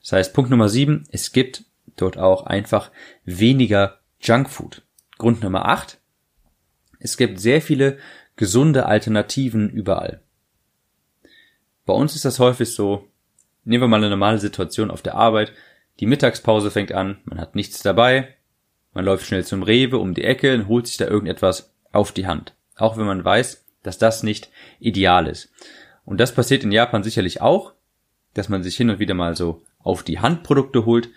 Das 0.00 0.12
heißt, 0.12 0.34
Punkt 0.34 0.50
Nummer 0.50 0.68
sieben, 0.68 1.06
es 1.10 1.32
gibt 1.32 1.64
dort 1.96 2.18
auch 2.18 2.46
einfach 2.46 2.90
weniger 3.24 3.98
Junkfood. 4.20 4.82
Grund 5.18 5.42
Nummer 5.42 5.66
acht, 5.66 5.98
es 6.98 7.16
gibt 7.16 7.40
sehr 7.40 7.62
viele 7.62 7.98
gesunde 8.40 8.86
Alternativen 8.86 9.68
überall. 9.68 10.22
Bei 11.84 11.92
uns 11.92 12.16
ist 12.16 12.24
das 12.24 12.38
häufig 12.38 12.72
so, 12.72 13.06
nehmen 13.64 13.82
wir 13.82 13.88
mal 13.88 13.98
eine 13.98 14.08
normale 14.08 14.38
Situation 14.38 14.90
auf 14.90 15.02
der 15.02 15.14
Arbeit, 15.14 15.52
die 16.00 16.06
Mittagspause 16.06 16.70
fängt 16.70 16.90
an, 16.90 17.18
man 17.26 17.38
hat 17.38 17.54
nichts 17.54 17.82
dabei, 17.82 18.34
man 18.94 19.04
läuft 19.04 19.26
schnell 19.26 19.44
zum 19.44 19.62
Rewe 19.62 19.98
um 19.98 20.14
die 20.14 20.24
Ecke 20.24 20.54
und 20.54 20.68
holt 20.68 20.86
sich 20.86 20.96
da 20.96 21.06
irgendetwas 21.06 21.74
auf 21.92 22.12
die 22.12 22.26
Hand. 22.26 22.54
Auch 22.76 22.96
wenn 22.96 23.04
man 23.04 23.22
weiß, 23.22 23.66
dass 23.82 23.98
das 23.98 24.22
nicht 24.22 24.48
ideal 24.78 25.26
ist. 25.26 25.52
Und 26.06 26.18
das 26.18 26.34
passiert 26.34 26.64
in 26.64 26.72
Japan 26.72 27.02
sicherlich 27.02 27.42
auch, 27.42 27.74
dass 28.32 28.48
man 28.48 28.62
sich 28.62 28.74
hin 28.74 28.88
und 28.88 29.00
wieder 29.00 29.12
mal 29.12 29.36
so 29.36 29.62
auf 29.80 30.02
die 30.02 30.20
Hand 30.20 30.44
Produkte 30.44 30.86
holt. 30.86 31.10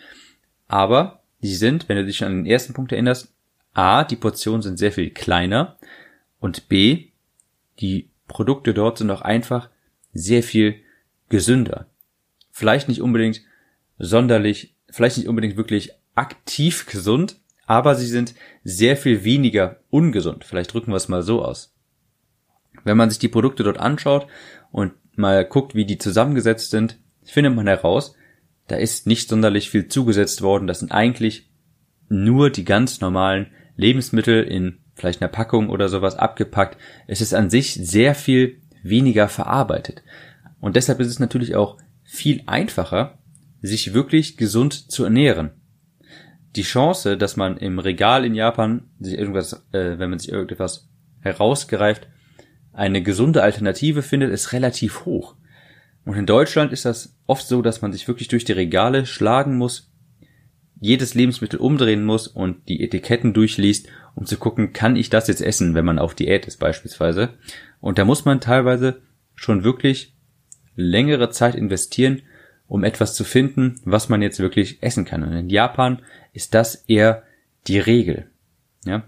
Aber 0.67 1.23
die 1.41 1.55
sind, 1.55 1.87
wenn 1.87 1.95
du 1.95 2.03
dich 2.03 2.21
an 2.25 2.35
den 2.35 2.45
ersten 2.45 2.73
Punkt 2.73 2.91
erinnerst, 2.91 3.33
A, 3.73 4.03
die 4.03 4.17
Portionen 4.17 4.61
sind 4.61 4.77
sehr 4.77 4.91
viel 4.91 5.11
kleiner 5.11 5.77
und 6.41 6.67
B, 6.67 7.12
die 7.79 8.09
Produkte 8.27 8.73
dort 8.73 8.97
sind 8.97 9.11
auch 9.11 9.21
einfach 9.21 9.69
sehr 10.13 10.43
viel 10.43 10.75
gesünder. 11.29 11.87
Vielleicht 12.51 12.87
nicht 12.87 13.01
unbedingt 13.01 13.41
sonderlich, 13.97 14.75
vielleicht 14.89 15.17
nicht 15.17 15.27
unbedingt 15.27 15.57
wirklich 15.57 15.91
aktiv 16.15 16.85
gesund, 16.85 17.39
aber 17.65 17.95
sie 17.95 18.07
sind 18.07 18.35
sehr 18.63 18.97
viel 18.97 19.23
weniger 19.23 19.79
ungesund. 19.89 20.43
Vielleicht 20.43 20.73
drücken 20.73 20.91
wir 20.91 20.97
es 20.97 21.07
mal 21.07 21.23
so 21.23 21.43
aus. 21.43 21.73
Wenn 22.83 22.97
man 22.97 23.09
sich 23.09 23.19
die 23.19 23.27
Produkte 23.29 23.63
dort 23.63 23.77
anschaut 23.77 24.27
und 24.71 24.93
mal 25.15 25.45
guckt, 25.45 25.75
wie 25.75 25.85
die 25.85 25.97
zusammengesetzt 25.97 26.71
sind, 26.71 26.99
findet 27.23 27.55
man 27.55 27.67
heraus, 27.67 28.15
da 28.67 28.75
ist 28.75 29.07
nicht 29.07 29.29
sonderlich 29.29 29.69
viel 29.69 29.87
zugesetzt 29.87 30.41
worden. 30.41 30.67
Das 30.67 30.79
sind 30.79 30.91
eigentlich 30.91 31.49
nur 32.09 32.49
die 32.49 32.65
ganz 32.65 33.01
normalen 33.01 33.47
Lebensmittel 33.75 34.43
in 34.43 34.79
vielleicht 34.95 35.21
einer 35.21 35.31
Packung 35.31 35.69
oder 35.69 35.89
sowas 35.89 36.15
abgepackt. 36.15 36.77
Es 37.07 37.21
ist 37.21 37.33
an 37.33 37.49
sich 37.49 37.73
sehr 37.73 38.15
viel 38.15 38.61
weniger 38.83 39.27
verarbeitet. 39.29 40.03
Und 40.59 40.75
deshalb 40.75 40.99
ist 40.99 41.07
es 41.07 41.19
natürlich 41.19 41.55
auch 41.55 41.77
viel 42.03 42.43
einfacher, 42.45 43.17
sich 43.61 43.93
wirklich 43.93 44.37
gesund 44.37 44.91
zu 44.91 45.03
ernähren. 45.03 45.51
Die 46.55 46.63
Chance, 46.63 47.17
dass 47.17 47.37
man 47.37 47.57
im 47.57 47.79
Regal 47.79 48.25
in 48.25 48.35
Japan 48.35 48.83
sich 48.99 49.17
irgendwas, 49.17 49.65
äh, 49.71 49.97
wenn 49.97 50.09
man 50.09 50.19
sich 50.19 50.31
irgendetwas 50.31 50.89
herausgreift, 51.21 52.07
eine 52.73 53.01
gesunde 53.01 53.41
Alternative 53.41 54.01
findet, 54.01 54.31
ist 54.31 54.51
relativ 54.51 55.05
hoch. 55.05 55.35
Und 56.05 56.17
in 56.17 56.25
Deutschland 56.25 56.73
ist 56.73 56.85
das 56.85 57.15
oft 57.27 57.47
so, 57.47 57.61
dass 57.61 57.81
man 57.81 57.93
sich 57.93 58.07
wirklich 58.07 58.27
durch 58.27 58.43
die 58.45 58.51
Regale 58.51 59.05
schlagen 59.05 59.57
muss, 59.57 59.92
jedes 60.83 61.13
Lebensmittel 61.13 61.59
umdrehen 61.61 62.03
muss 62.03 62.27
und 62.27 62.67
die 62.67 62.83
Etiketten 62.83 63.33
durchliest, 63.33 63.87
um 64.15 64.25
zu 64.25 64.35
gucken, 64.35 64.73
kann 64.73 64.97
ich 64.97 65.09
das 65.09 65.29
jetzt 65.29 65.41
essen, 65.41 65.75
wenn 65.75 65.85
man 65.85 65.97
auf 65.97 66.13
Diät 66.13 66.45
ist 66.45 66.57
beispielsweise. 66.57 67.29
Und 67.79 67.97
da 67.97 68.03
muss 68.03 68.25
man 68.25 68.41
teilweise 68.41 69.01
schon 69.33 69.63
wirklich 69.63 70.13
längere 70.75 71.29
Zeit 71.29 71.55
investieren, 71.55 72.23
um 72.67 72.83
etwas 72.83 73.15
zu 73.15 73.23
finden, 73.23 73.79
was 73.85 74.09
man 74.09 74.21
jetzt 74.21 74.41
wirklich 74.41 74.83
essen 74.83 75.05
kann. 75.05 75.23
Und 75.23 75.31
in 75.31 75.49
Japan 75.49 76.01
ist 76.33 76.53
das 76.53 76.75
eher 76.75 77.23
die 77.67 77.79
Regel. 77.79 78.29
Ja? 78.83 79.03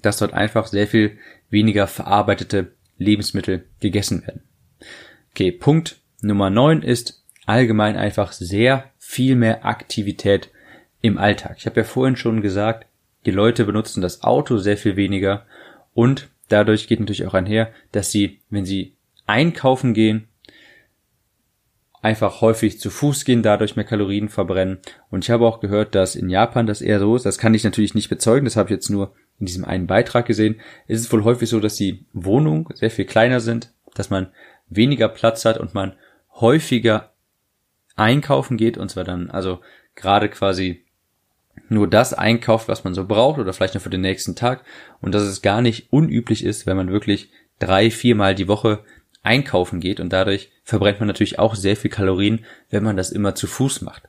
Dass 0.00 0.16
dort 0.16 0.32
einfach 0.32 0.66
sehr 0.66 0.86
viel 0.86 1.18
weniger 1.50 1.88
verarbeitete 1.88 2.72
Lebensmittel 2.96 3.66
gegessen 3.80 4.26
werden. 4.26 4.44
Okay, 5.32 5.52
Punkt 5.52 6.00
Nummer 6.22 6.48
9 6.48 6.80
ist 6.80 7.22
allgemein 7.44 7.96
einfach 7.96 8.32
sehr 8.32 8.90
viel 8.96 9.36
mehr 9.36 9.66
Aktivität 9.66 10.50
im 11.00 11.18
Alltag. 11.18 11.56
Ich 11.58 11.66
habe 11.66 11.80
ja 11.80 11.84
vorhin 11.84 12.16
schon 12.16 12.42
gesagt, 12.42 12.86
die 13.24 13.30
Leute 13.30 13.64
benutzen 13.64 14.00
das 14.00 14.22
Auto 14.22 14.58
sehr 14.58 14.76
viel 14.76 14.96
weniger 14.96 15.44
und 15.94 16.28
dadurch 16.48 16.86
geht 16.86 17.00
natürlich 17.00 17.26
auch 17.26 17.34
einher, 17.34 17.72
dass 17.92 18.10
sie, 18.10 18.40
wenn 18.50 18.64
sie 18.64 18.94
einkaufen 19.26 19.94
gehen, 19.94 20.28
einfach 22.02 22.40
häufig 22.40 22.78
zu 22.78 22.88
Fuß 22.88 23.24
gehen, 23.24 23.42
dadurch 23.42 23.74
mehr 23.74 23.84
Kalorien 23.84 24.28
verbrennen. 24.28 24.78
Und 25.10 25.24
ich 25.24 25.30
habe 25.30 25.44
auch 25.44 25.58
gehört, 25.58 25.96
dass 25.96 26.14
in 26.14 26.30
Japan 26.30 26.66
das 26.66 26.80
eher 26.80 27.00
so 27.00 27.16
ist. 27.16 27.26
Das 27.26 27.38
kann 27.38 27.52
ich 27.52 27.64
natürlich 27.64 27.94
nicht 27.94 28.08
bezeugen, 28.08 28.44
das 28.44 28.54
habe 28.54 28.68
ich 28.68 28.76
jetzt 28.76 28.90
nur 28.90 29.12
in 29.40 29.46
diesem 29.46 29.64
einen 29.64 29.88
Beitrag 29.88 30.26
gesehen. 30.26 30.60
Es 30.86 31.00
ist 31.00 31.12
wohl 31.12 31.24
häufig 31.24 31.48
so, 31.48 31.58
dass 31.58 31.74
die 31.74 32.06
Wohnungen 32.12 32.66
sehr 32.74 32.92
viel 32.92 33.06
kleiner 33.06 33.40
sind, 33.40 33.72
dass 33.94 34.08
man 34.08 34.28
weniger 34.68 35.08
Platz 35.08 35.44
hat 35.44 35.58
und 35.58 35.74
man 35.74 35.94
häufiger 36.32 37.12
einkaufen 37.96 38.56
geht 38.56 38.78
und 38.78 38.90
zwar 38.90 39.04
dann 39.04 39.30
also 39.30 39.60
gerade 39.94 40.28
quasi 40.28 40.84
nur 41.68 41.88
das 41.88 42.14
einkauft, 42.14 42.68
was 42.68 42.84
man 42.84 42.94
so 42.94 43.06
braucht 43.06 43.38
oder 43.38 43.52
vielleicht 43.52 43.74
nur 43.74 43.80
für 43.80 43.90
den 43.90 44.00
nächsten 44.00 44.36
Tag 44.36 44.64
und 45.00 45.14
dass 45.14 45.22
es 45.22 45.42
gar 45.42 45.62
nicht 45.62 45.92
unüblich 45.92 46.44
ist, 46.44 46.66
wenn 46.66 46.76
man 46.76 46.90
wirklich 46.90 47.30
drei, 47.58 47.90
viermal 47.90 48.34
die 48.34 48.48
Woche 48.48 48.84
einkaufen 49.22 49.80
geht 49.80 50.00
und 50.00 50.12
dadurch 50.12 50.50
verbrennt 50.62 51.00
man 51.00 51.08
natürlich 51.08 51.38
auch 51.38 51.54
sehr 51.54 51.76
viel 51.76 51.90
Kalorien, 51.90 52.44
wenn 52.70 52.84
man 52.84 52.96
das 52.96 53.10
immer 53.10 53.34
zu 53.34 53.46
Fuß 53.46 53.82
macht. 53.82 54.04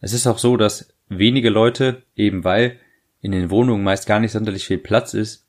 Es 0.00 0.12
ist 0.12 0.26
auch 0.26 0.38
so, 0.38 0.56
dass 0.56 0.92
wenige 1.08 1.50
Leute, 1.50 2.02
eben 2.14 2.44
weil 2.44 2.78
in 3.20 3.32
den 3.32 3.50
Wohnungen 3.50 3.82
meist 3.82 4.06
gar 4.06 4.20
nicht 4.20 4.32
sonderlich 4.32 4.66
viel 4.66 4.78
Platz 4.78 5.14
ist, 5.14 5.46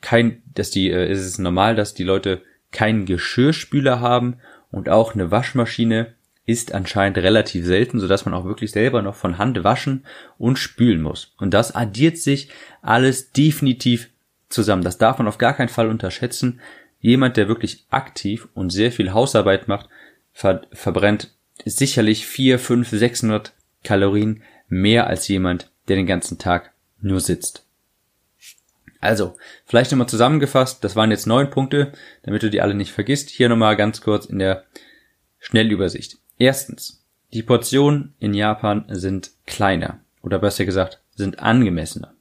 kein, 0.00 0.42
dass 0.54 0.70
die, 0.70 0.90
äh, 0.90 1.10
ist 1.10 1.20
es 1.20 1.38
normal, 1.38 1.74
dass 1.74 1.94
die 1.94 2.04
Leute 2.04 2.42
keinen 2.70 3.06
Geschirrspüler 3.06 4.00
haben 4.00 4.36
und 4.70 4.88
auch 4.88 5.14
eine 5.14 5.30
Waschmaschine 5.30 6.14
ist 6.46 6.72
anscheinend 6.72 7.18
relativ 7.18 7.64
selten, 7.66 8.00
sodass 8.00 8.24
man 8.24 8.34
auch 8.34 8.44
wirklich 8.44 8.72
selber 8.72 9.02
noch 9.02 9.14
von 9.14 9.38
Hand 9.38 9.62
waschen 9.62 10.04
und 10.38 10.58
spülen 10.58 11.02
muss. 11.02 11.34
Und 11.38 11.54
das 11.54 11.74
addiert 11.74 12.18
sich 12.18 12.50
alles 12.82 13.32
definitiv 13.32 14.10
zusammen. 14.48 14.82
Das 14.82 14.98
darf 14.98 15.18
man 15.18 15.28
auf 15.28 15.38
gar 15.38 15.54
keinen 15.54 15.68
Fall 15.68 15.88
unterschätzen, 15.88 16.60
jemand, 17.00 17.36
der 17.36 17.48
wirklich 17.48 17.86
aktiv 17.90 18.48
und 18.54 18.70
sehr 18.70 18.92
viel 18.92 19.12
Hausarbeit 19.12 19.68
macht, 19.68 19.88
ver 20.32 20.62
verbrennt 20.72 21.32
sicherlich 21.64 22.26
4, 22.26 22.58
5, 22.58 22.88
600 22.88 23.52
Kalorien 23.84 24.42
mehr 24.68 25.06
als 25.06 25.28
jemand, 25.28 25.70
der 25.88 25.96
den 25.96 26.06
ganzen 26.06 26.38
Tag 26.38 26.72
nur 27.00 27.20
sitzt. 27.20 27.64
Also, 29.00 29.36
vielleicht 29.64 29.90
nochmal 29.90 30.08
zusammengefasst, 30.08 30.84
das 30.84 30.94
waren 30.94 31.10
jetzt 31.10 31.26
neun 31.26 31.48
Punkte, 31.50 31.92
damit 32.22 32.42
du 32.42 32.50
die 32.50 32.60
alle 32.60 32.74
nicht 32.74 32.92
vergisst. 32.92 33.30
Hier 33.30 33.48
nochmal 33.48 33.76
ganz 33.76 34.02
kurz 34.02 34.26
in 34.26 34.38
der 34.38 34.64
Schnellübersicht. 35.38 36.18
Erstens, 36.40 37.04
die 37.34 37.42
Portionen 37.42 38.14
in 38.18 38.32
Japan 38.32 38.86
sind 38.88 39.30
kleiner 39.46 40.00
oder 40.22 40.38
besser 40.38 40.64
gesagt, 40.64 41.02
sind 41.14 41.38
angemessener. 41.38 42.14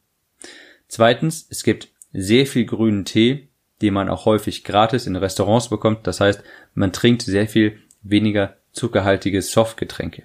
Zweitens, 0.89 1.47
es 1.49 1.63
gibt 1.63 1.87
sehr 2.11 2.45
viel 2.45 2.65
grünen 2.65 3.05
Tee, 3.05 3.47
den 3.81 3.93
man 3.93 4.09
auch 4.09 4.25
häufig 4.25 4.65
gratis 4.65 5.07
in 5.07 5.15
Restaurants 5.15 5.69
bekommt. 5.69 6.05
Das 6.05 6.19
heißt, 6.19 6.43
man 6.73 6.91
trinkt 6.91 7.21
sehr 7.21 7.47
viel 7.47 7.79
weniger 8.01 8.57
zuckerhaltige 8.73 9.41
Softgetränke. 9.41 10.23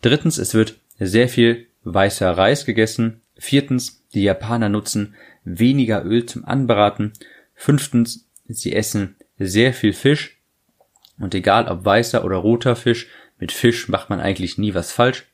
Drittens, 0.00 0.38
es 0.38 0.54
wird 0.54 0.78
sehr 0.98 1.28
viel 1.28 1.66
weißer 1.84 2.30
Reis 2.30 2.64
gegessen. 2.64 3.20
Viertens, 3.36 4.02
die 4.14 4.22
Japaner 4.22 4.70
nutzen 4.70 5.14
weniger 5.44 6.06
Öl 6.06 6.24
zum 6.24 6.46
Anbraten. 6.46 7.12
Fünftens, 7.54 8.26
sie 8.48 8.72
essen 8.72 9.16
sehr 9.38 9.74
viel 9.74 9.92
Fisch. 9.92 10.39
Und 11.20 11.34
egal 11.34 11.68
ob 11.68 11.84
weißer 11.84 12.24
oder 12.24 12.36
roter 12.36 12.74
Fisch, 12.74 13.06
mit 13.38 13.52
Fisch 13.52 13.88
macht 13.88 14.10
man 14.10 14.20
eigentlich 14.20 14.58
nie 14.58 14.74
was 14.74 14.90
falsch. 14.90 15.26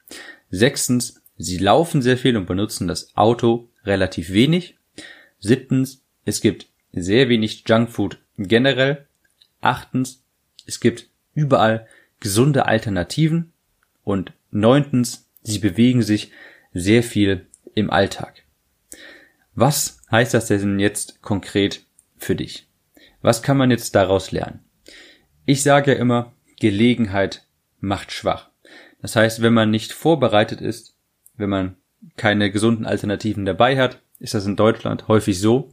Sechstens, 0.51 1.23
sie 1.39 1.59
laufen 1.59 2.03
sehr 2.03 2.19
viel 2.19 2.37
und 2.37 2.47
benutzen 2.47 2.89
das 2.89 3.17
Auto 3.17 3.69
relativ 3.85 4.31
wenig. 4.31 4.77
Siebtens, 5.39 6.03
es 6.25 6.41
gibt 6.41 6.67
sehr 6.93 7.29
wenig 7.29 7.65
Junkfood 7.67 8.19
generell. 8.37 9.07
Achtens, 9.61 10.23
es 10.67 10.81
gibt 10.81 11.09
überall 11.35 11.87
gesunde 12.21 12.67
Alternativen. 12.67 13.53
Und 14.03 14.33
neuntens, 14.51 15.29
sie 15.43 15.61
bewegen 15.61 16.03
sich 16.03 16.33
sehr 16.73 17.03
viel 17.03 17.47
im 17.75 17.91
Alltag. 17.91 18.43
Was 19.55 20.01
heißt 20.11 20.35
das 20.35 20.49
denn 20.49 20.81
jetzt 20.81 21.23
konkret 21.23 21.85
für 22.19 22.35
dich? 22.35 22.69
Was 23.23 23.43
kann 23.43 23.57
man 23.57 23.71
jetzt 23.71 23.95
daraus 23.95 24.33
lernen? 24.33 24.66
Ich 25.47 25.63
sage 25.63 25.93
ja 25.93 25.99
immer, 25.99 26.33
Gelegenheit 26.59 27.47
macht 27.79 28.11
schwach. 28.11 28.51
Das 29.01 29.15
heißt, 29.15 29.43
wenn 29.43 29.55
man 29.55 29.71
nicht 29.71 29.93
vorbereitet 29.93 30.61
ist, 30.61 30.97
wenn 31.37 31.49
man 31.49 31.77
keine 32.17 32.51
gesunden 32.51 32.85
Alternativen 32.85 33.45
dabei 33.45 33.79
hat, 33.79 34.03
ist 34.19 34.35
das 34.35 34.47
in 34.47 34.57
Deutschland 34.57 35.07
häufig 35.07 35.41
so, 35.41 35.73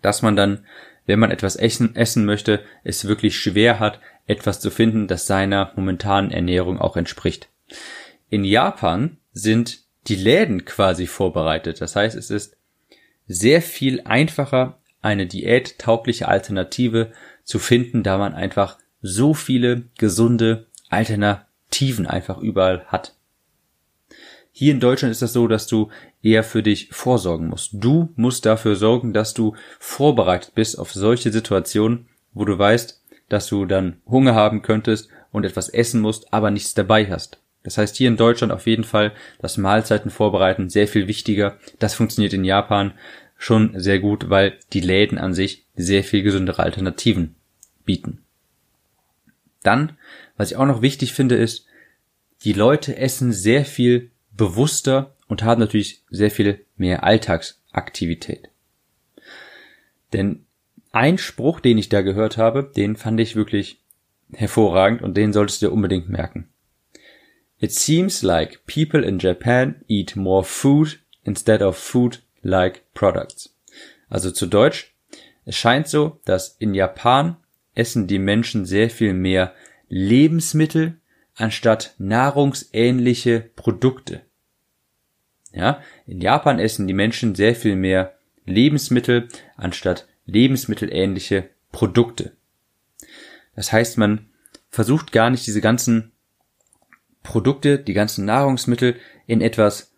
dass 0.00 0.22
man 0.22 0.36
dann, 0.36 0.64
wenn 1.04 1.18
man 1.18 1.30
etwas 1.30 1.56
essen, 1.56 1.96
essen 1.96 2.24
möchte, 2.24 2.64
es 2.82 3.06
wirklich 3.06 3.36
schwer 3.36 3.78
hat, 3.78 4.00
etwas 4.26 4.60
zu 4.60 4.70
finden, 4.70 5.06
das 5.06 5.26
seiner 5.26 5.72
momentanen 5.76 6.30
Ernährung 6.30 6.78
auch 6.78 6.96
entspricht. 6.96 7.48
In 8.30 8.44
Japan 8.44 9.18
sind 9.32 9.80
die 10.06 10.16
Läden 10.16 10.64
quasi 10.64 11.06
vorbereitet. 11.06 11.80
Das 11.80 11.94
heißt, 11.94 12.16
es 12.16 12.30
ist 12.30 12.56
sehr 13.26 13.60
viel 13.60 14.00
einfacher, 14.02 14.78
eine 15.02 15.26
diättaugliche 15.26 16.28
Alternative 16.28 17.12
zu 17.48 17.58
finden, 17.58 18.02
da 18.02 18.18
man 18.18 18.34
einfach 18.34 18.76
so 19.00 19.32
viele 19.32 19.84
gesunde 19.96 20.66
Alternativen 20.90 22.06
einfach 22.06 22.36
überall 22.38 22.84
hat. 22.88 23.14
Hier 24.52 24.72
in 24.72 24.80
Deutschland 24.80 25.12
ist 25.12 25.22
das 25.22 25.32
so, 25.32 25.48
dass 25.48 25.66
du 25.66 25.88
eher 26.22 26.44
für 26.44 26.62
dich 26.62 26.90
vorsorgen 26.90 27.48
musst. 27.48 27.70
Du 27.72 28.12
musst 28.16 28.44
dafür 28.44 28.76
sorgen, 28.76 29.14
dass 29.14 29.32
du 29.32 29.56
vorbereitet 29.78 30.54
bist 30.54 30.78
auf 30.78 30.92
solche 30.92 31.32
Situationen, 31.32 32.08
wo 32.34 32.44
du 32.44 32.58
weißt, 32.58 33.02
dass 33.30 33.46
du 33.46 33.64
dann 33.64 34.02
Hunger 34.06 34.34
haben 34.34 34.60
könntest 34.60 35.08
und 35.32 35.44
etwas 35.44 35.70
essen 35.70 36.02
musst, 36.02 36.34
aber 36.34 36.50
nichts 36.50 36.74
dabei 36.74 37.06
hast. 37.06 37.40
Das 37.62 37.78
heißt 37.78 37.96
hier 37.96 38.08
in 38.08 38.18
Deutschland 38.18 38.52
auf 38.52 38.66
jeden 38.66 38.84
Fall 38.84 39.12
das 39.40 39.56
Mahlzeiten 39.56 40.10
vorbereiten 40.10 40.68
sehr 40.68 40.88
viel 40.88 41.08
wichtiger. 41.08 41.56
Das 41.78 41.94
funktioniert 41.94 42.34
in 42.34 42.44
Japan 42.44 42.92
schon 43.38 43.72
sehr 43.80 44.00
gut, 44.00 44.28
weil 44.28 44.58
die 44.74 44.80
Läden 44.80 45.16
an 45.16 45.32
sich 45.32 45.64
sehr 45.76 46.04
viel 46.04 46.22
gesündere 46.22 46.62
Alternativen 46.62 47.36
bieten. 47.88 48.22
Dann, 49.62 49.96
was 50.36 50.50
ich 50.50 50.56
auch 50.58 50.66
noch 50.66 50.82
wichtig 50.82 51.14
finde, 51.14 51.36
ist, 51.36 51.64
die 52.44 52.52
Leute 52.52 52.96
essen 52.98 53.32
sehr 53.32 53.64
viel 53.64 54.10
bewusster 54.30 55.16
und 55.26 55.42
haben 55.42 55.60
natürlich 55.60 56.02
sehr 56.10 56.30
viel 56.30 56.64
mehr 56.76 57.02
Alltagsaktivität. 57.02 58.50
Denn 60.12 60.44
ein 60.92 61.16
Spruch, 61.16 61.60
den 61.60 61.78
ich 61.78 61.88
da 61.88 62.02
gehört 62.02 62.36
habe, 62.36 62.70
den 62.76 62.96
fand 62.96 63.18
ich 63.20 63.36
wirklich 63.36 63.80
hervorragend 64.34 65.00
und 65.00 65.16
den 65.16 65.32
solltest 65.32 65.62
du 65.62 65.66
dir 65.66 65.72
unbedingt 65.72 66.10
merken. 66.10 66.48
It 67.58 67.72
seems 67.72 68.22
like 68.22 68.66
people 68.66 69.02
in 69.02 69.18
Japan 69.18 69.82
eat 69.88 70.14
more 70.14 70.44
food 70.44 71.00
instead 71.24 71.62
of 71.62 71.78
food 71.78 72.22
like 72.42 72.82
products. 72.92 73.56
Also 74.10 74.30
zu 74.30 74.46
Deutsch, 74.46 74.94
es 75.46 75.56
scheint 75.56 75.88
so, 75.88 76.20
dass 76.26 76.56
in 76.58 76.74
Japan 76.74 77.36
essen 77.78 78.08
die 78.08 78.18
Menschen 78.18 78.66
sehr 78.66 78.90
viel 78.90 79.14
mehr 79.14 79.54
Lebensmittel 79.88 81.00
anstatt 81.34 81.94
nahrungsähnliche 81.98 83.50
Produkte. 83.54 84.22
Ja, 85.52 85.80
in 86.06 86.20
Japan 86.20 86.58
essen 86.58 86.86
die 86.88 86.94
Menschen 86.94 87.34
sehr 87.34 87.54
viel 87.54 87.76
mehr 87.76 88.18
Lebensmittel 88.44 89.28
anstatt 89.56 90.08
lebensmittelähnliche 90.26 91.48
Produkte. 91.72 92.32
Das 93.54 93.72
heißt, 93.72 93.96
man 93.96 94.28
versucht 94.70 95.12
gar 95.12 95.30
nicht 95.30 95.46
diese 95.46 95.60
ganzen 95.60 96.12
Produkte, 97.22 97.78
die 97.78 97.94
ganzen 97.94 98.24
Nahrungsmittel 98.24 98.96
in 99.26 99.40
etwas 99.40 99.92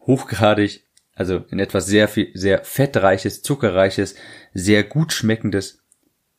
hochgradig, 0.00 0.84
also 1.14 1.44
in 1.50 1.58
etwas 1.58 1.86
sehr 1.86 2.08
viel, 2.08 2.30
sehr 2.34 2.64
fettreiches, 2.64 3.42
zuckerreiches, 3.42 4.14
sehr 4.52 4.84
gut 4.84 5.12
schmeckendes, 5.12 5.81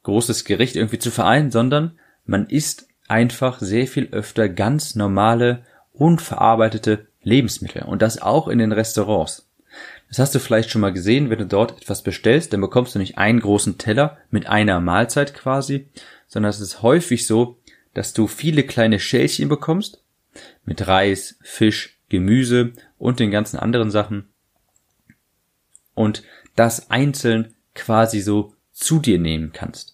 großes 0.03 0.45
Gericht 0.45 0.75
irgendwie 0.75 0.99
zu 0.99 1.11
vereinen, 1.11 1.51
sondern 1.51 1.97
man 2.25 2.47
isst 2.47 2.87
einfach 3.07 3.59
sehr 3.59 3.87
viel 3.87 4.09
öfter 4.11 4.49
ganz 4.49 4.95
normale, 4.95 5.63
unverarbeitete 5.93 7.07
Lebensmittel 7.21 7.83
und 7.83 8.01
das 8.01 8.21
auch 8.21 8.47
in 8.47 8.59
den 8.59 8.71
Restaurants. 8.71 9.49
Das 10.09 10.19
hast 10.19 10.35
du 10.35 10.39
vielleicht 10.39 10.69
schon 10.69 10.81
mal 10.81 10.93
gesehen, 10.93 11.29
wenn 11.29 11.39
du 11.39 11.45
dort 11.45 11.81
etwas 11.81 12.03
bestellst, 12.03 12.53
dann 12.53 12.61
bekommst 12.61 12.93
du 12.93 12.99
nicht 12.99 13.17
einen 13.17 13.39
großen 13.39 13.77
Teller 13.77 14.17
mit 14.29 14.47
einer 14.47 14.79
Mahlzeit 14.79 15.33
quasi, 15.33 15.87
sondern 16.27 16.51
es 16.51 16.59
ist 16.59 16.81
häufig 16.81 17.25
so, 17.25 17.57
dass 17.93 18.13
du 18.13 18.27
viele 18.27 18.63
kleine 18.63 18.99
Schälchen 18.99 19.49
bekommst 19.49 20.03
mit 20.65 20.87
Reis, 20.87 21.37
Fisch, 21.41 21.97
Gemüse 22.09 22.73
und 22.97 23.19
den 23.19 23.31
ganzen 23.31 23.57
anderen 23.57 23.89
Sachen 23.89 24.27
und 25.95 26.23
das 26.55 26.91
einzeln 26.91 27.55
quasi 27.73 28.21
so 28.21 28.53
zu 28.71 28.99
dir 28.99 29.19
nehmen 29.19 29.51
kannst. 29.51 29.92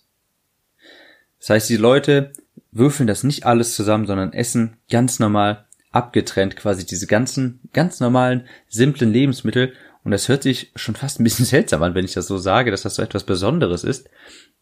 Das 1.40 1.50
heißt, 1.50 1.70
die 1.70 1.78
Leute 1.78 2.34
würfeln 2.72 3.08
das 3.08 3.24
nicht 3.24 3.46
alles 3.46 3.76
zusammen, 3.76 4.06
sondern 4.06 4.34
essen 4.34 4.78
ganz 4.90 5.20
normal 5.20 5.66
abgetrennt 5.92 6.56
quasi 6.56 6.86
diese 6.86 7.08
ganzen 7.08 7.62
ganz 7.74 8.00
normalen 8.00 8.46
simplen 8.68 9.12
Lebensmittel 9.12 9.74
und 10.04 10.12
das 10.12 10.28
hört 10.30 10.44
sich 10.44 10.72
schon 10.76 10.96
fast 10.96 11.20
ein 11.20 11.24
bisschen 11.24 11.46
seltsam 11.46 11.84
an, 11.84 11.96
wenn 11.96 12.06
ich 12.06 12.14
das 12.14 12.28
so 12.28 12.38
sage, 12.38 12.72
dass 12.72 12.84
das 12.84 12.96
so 12.96 13.02
etwas 13.02 13.24
Besonderes 13.24 13.84
ist. 13.84 14.10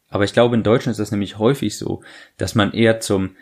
Aber 0.10 0.24
ich 0.24 0.34
glaube, 0.34 0.56
in 0.56 0.64
Deutschland 0.64 0.94
ist 0.94 1.00
das 1.00 1.12
nämlich 1.12 1.38
häufig 1.38 1.78
so, 1.78 2.02
dass 2.38 2.56
man 2.56 2.72
eher 2.72 3.02
zum 3.02 3.36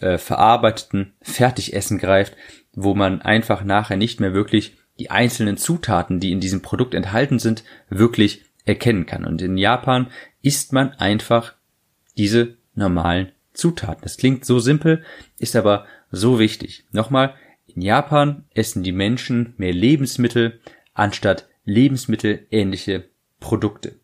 äh, 0.00 0.18
verarbeiteten 0.18 1.14
Fertigessen 1.22 1.98
greift, 1.98 2.36
wo 2.74 2.94
man 2.94 3.22
einfach 3.22 3.64
nachher 3.64 3.96
nicht 3.96 4.20
mehr 4.20 4.34
wirklich 4.34 4.76
die 4.98 5.10
einzelnen 5.10 5.56
Zutaten, 5.56 6.20
die 6.20 6.32
in 6.32 6.40
diesem 6.40 6.60
Produkt 6.60 6.94
enthalten 6.94 7.38
sind, 7.38 7.64
wirklich 7.88 8.44
erkennen 8.64 9.06
kann. 9.06 9.24
Und 9.24 9.40
in 9.40 9.56
Japan 9.56 10.08
isst 10.42 10.72
man 10.72 10.92
einfach 10.92 11.54
diese 12.18 12.56
normalen 12.74 13.32
Zutaten. 13.52 14.02
Das 14.02 14.16
klingt 14.16 14.44
so 14.44 14.58
simpel, 14.58 15.02
ist 15.38 15.56
aber 15.56 15.86
so 16.10 16.38
wichtig. 16.38 16.86
Nochmal, 16.92 17.34
in 17.66 17.82
Japan 17.82 18.44
essen 18.54 18.82
die 18.82 18.92
Menschen 18.92 19.54
mehr 19.56 19.72
Lebensmittel 19.72 20.60
anstatt 20.94 21.48
lebensmittelähnliche 21.64 23.04
Produkte. 23.40 24.00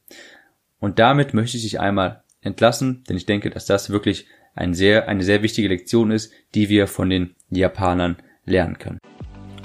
Und 0.80 0.98
damit 0.98 1.34
möchte 1.34 1.56
ich 1.56 1.64
dich 1.64 1.80
einmal 1.80 2.22
entlassen, 2.40 3.04
denn 3.08 3.16
ich 3.16 3.26
denke, 3.26 3.50
dass 3.50 3.66
das 3.66 3.90
wirklich 3.90 4.26
ein 4.54 4.74
sehr, 4.74 5.08
eine 5.08 5.22
sehr 5.22 5.42
wichtige 5.42 5.68
Lektion 5.68 6.10
ist, 6.10 6.32
die 6.54 6.68
wir 6.68 6.86
von 6.86 7.10
den 7.10 7.34
Japanern 7.50 8.16
lernen 8.44 8.78
können. 8.78 8.98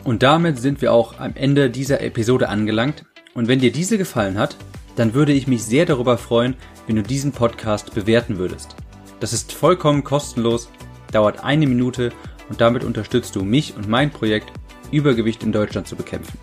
Und 0.03 0.23
damit 0.23 0.59
sind 0.59 0.81
wir 0.81 0.91
auch 0.91 1.19
am 1.19 1.35
Ende 1.35 1.69
dieser 1.69 2.01
Episode 2.01 2.49
angelangt. 2.49 3.05
Und 3.33 3.47
wenn 3.47 3.59
dir 3.59 3.71
diese 3.71 3.97
gefallen 3.97 4.37
hat, 4.37 4.57
dann 4.95 5.13
würde 5.13 5.31
ich 5.31 5.47
mich 5.47 5.63
sehr 5.63 5.85
darüber 5.85 6.17
freuen, 6.17 6.55
wenn 6.87 6.97
du 6.97 7.03
diesen 7.03 7.31
Podcast 7.31 7.95
bewerten 7.95 8.37
würdest. 8.37 8.75
Das 9.23 9.31
ist 9.31 9.53
vollkommen 9.53 10.03
kostenlos, 10.03 10.67
dauert 11.13 11.45
eine 11.45 11.65
Minute 11.65 12.11
und 12.49 12.59
damit 12.59 12.83
unterstützt 12.83 13.37
du 13.37 13.45
mich 13.45 13.73
und 13.73 13.87
mein 13.87 14.11
Projekt, 14.11 14.51
Übergewicht 14.91 15.43
in 15.43 15.53
Deutschland 15.53 15.87
zu 15.87 15.95
bekämpfen. 15.95 16.37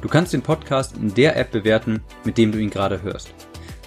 Du 0.00 0.08
kannst 0.08 0.32
den 0.32 0.42
Podcast 0.42 0.96
in 0.96 1.14
der 1.14 1.36
App 1.36 1.52
bewerten, 1.52 2.00
mit 2.24 2.38
dem 2.38 2.50
du 2.50 2.58
ihn 2.58 2.70
gerade 2.70 3.04
hörst. 3.04 3.32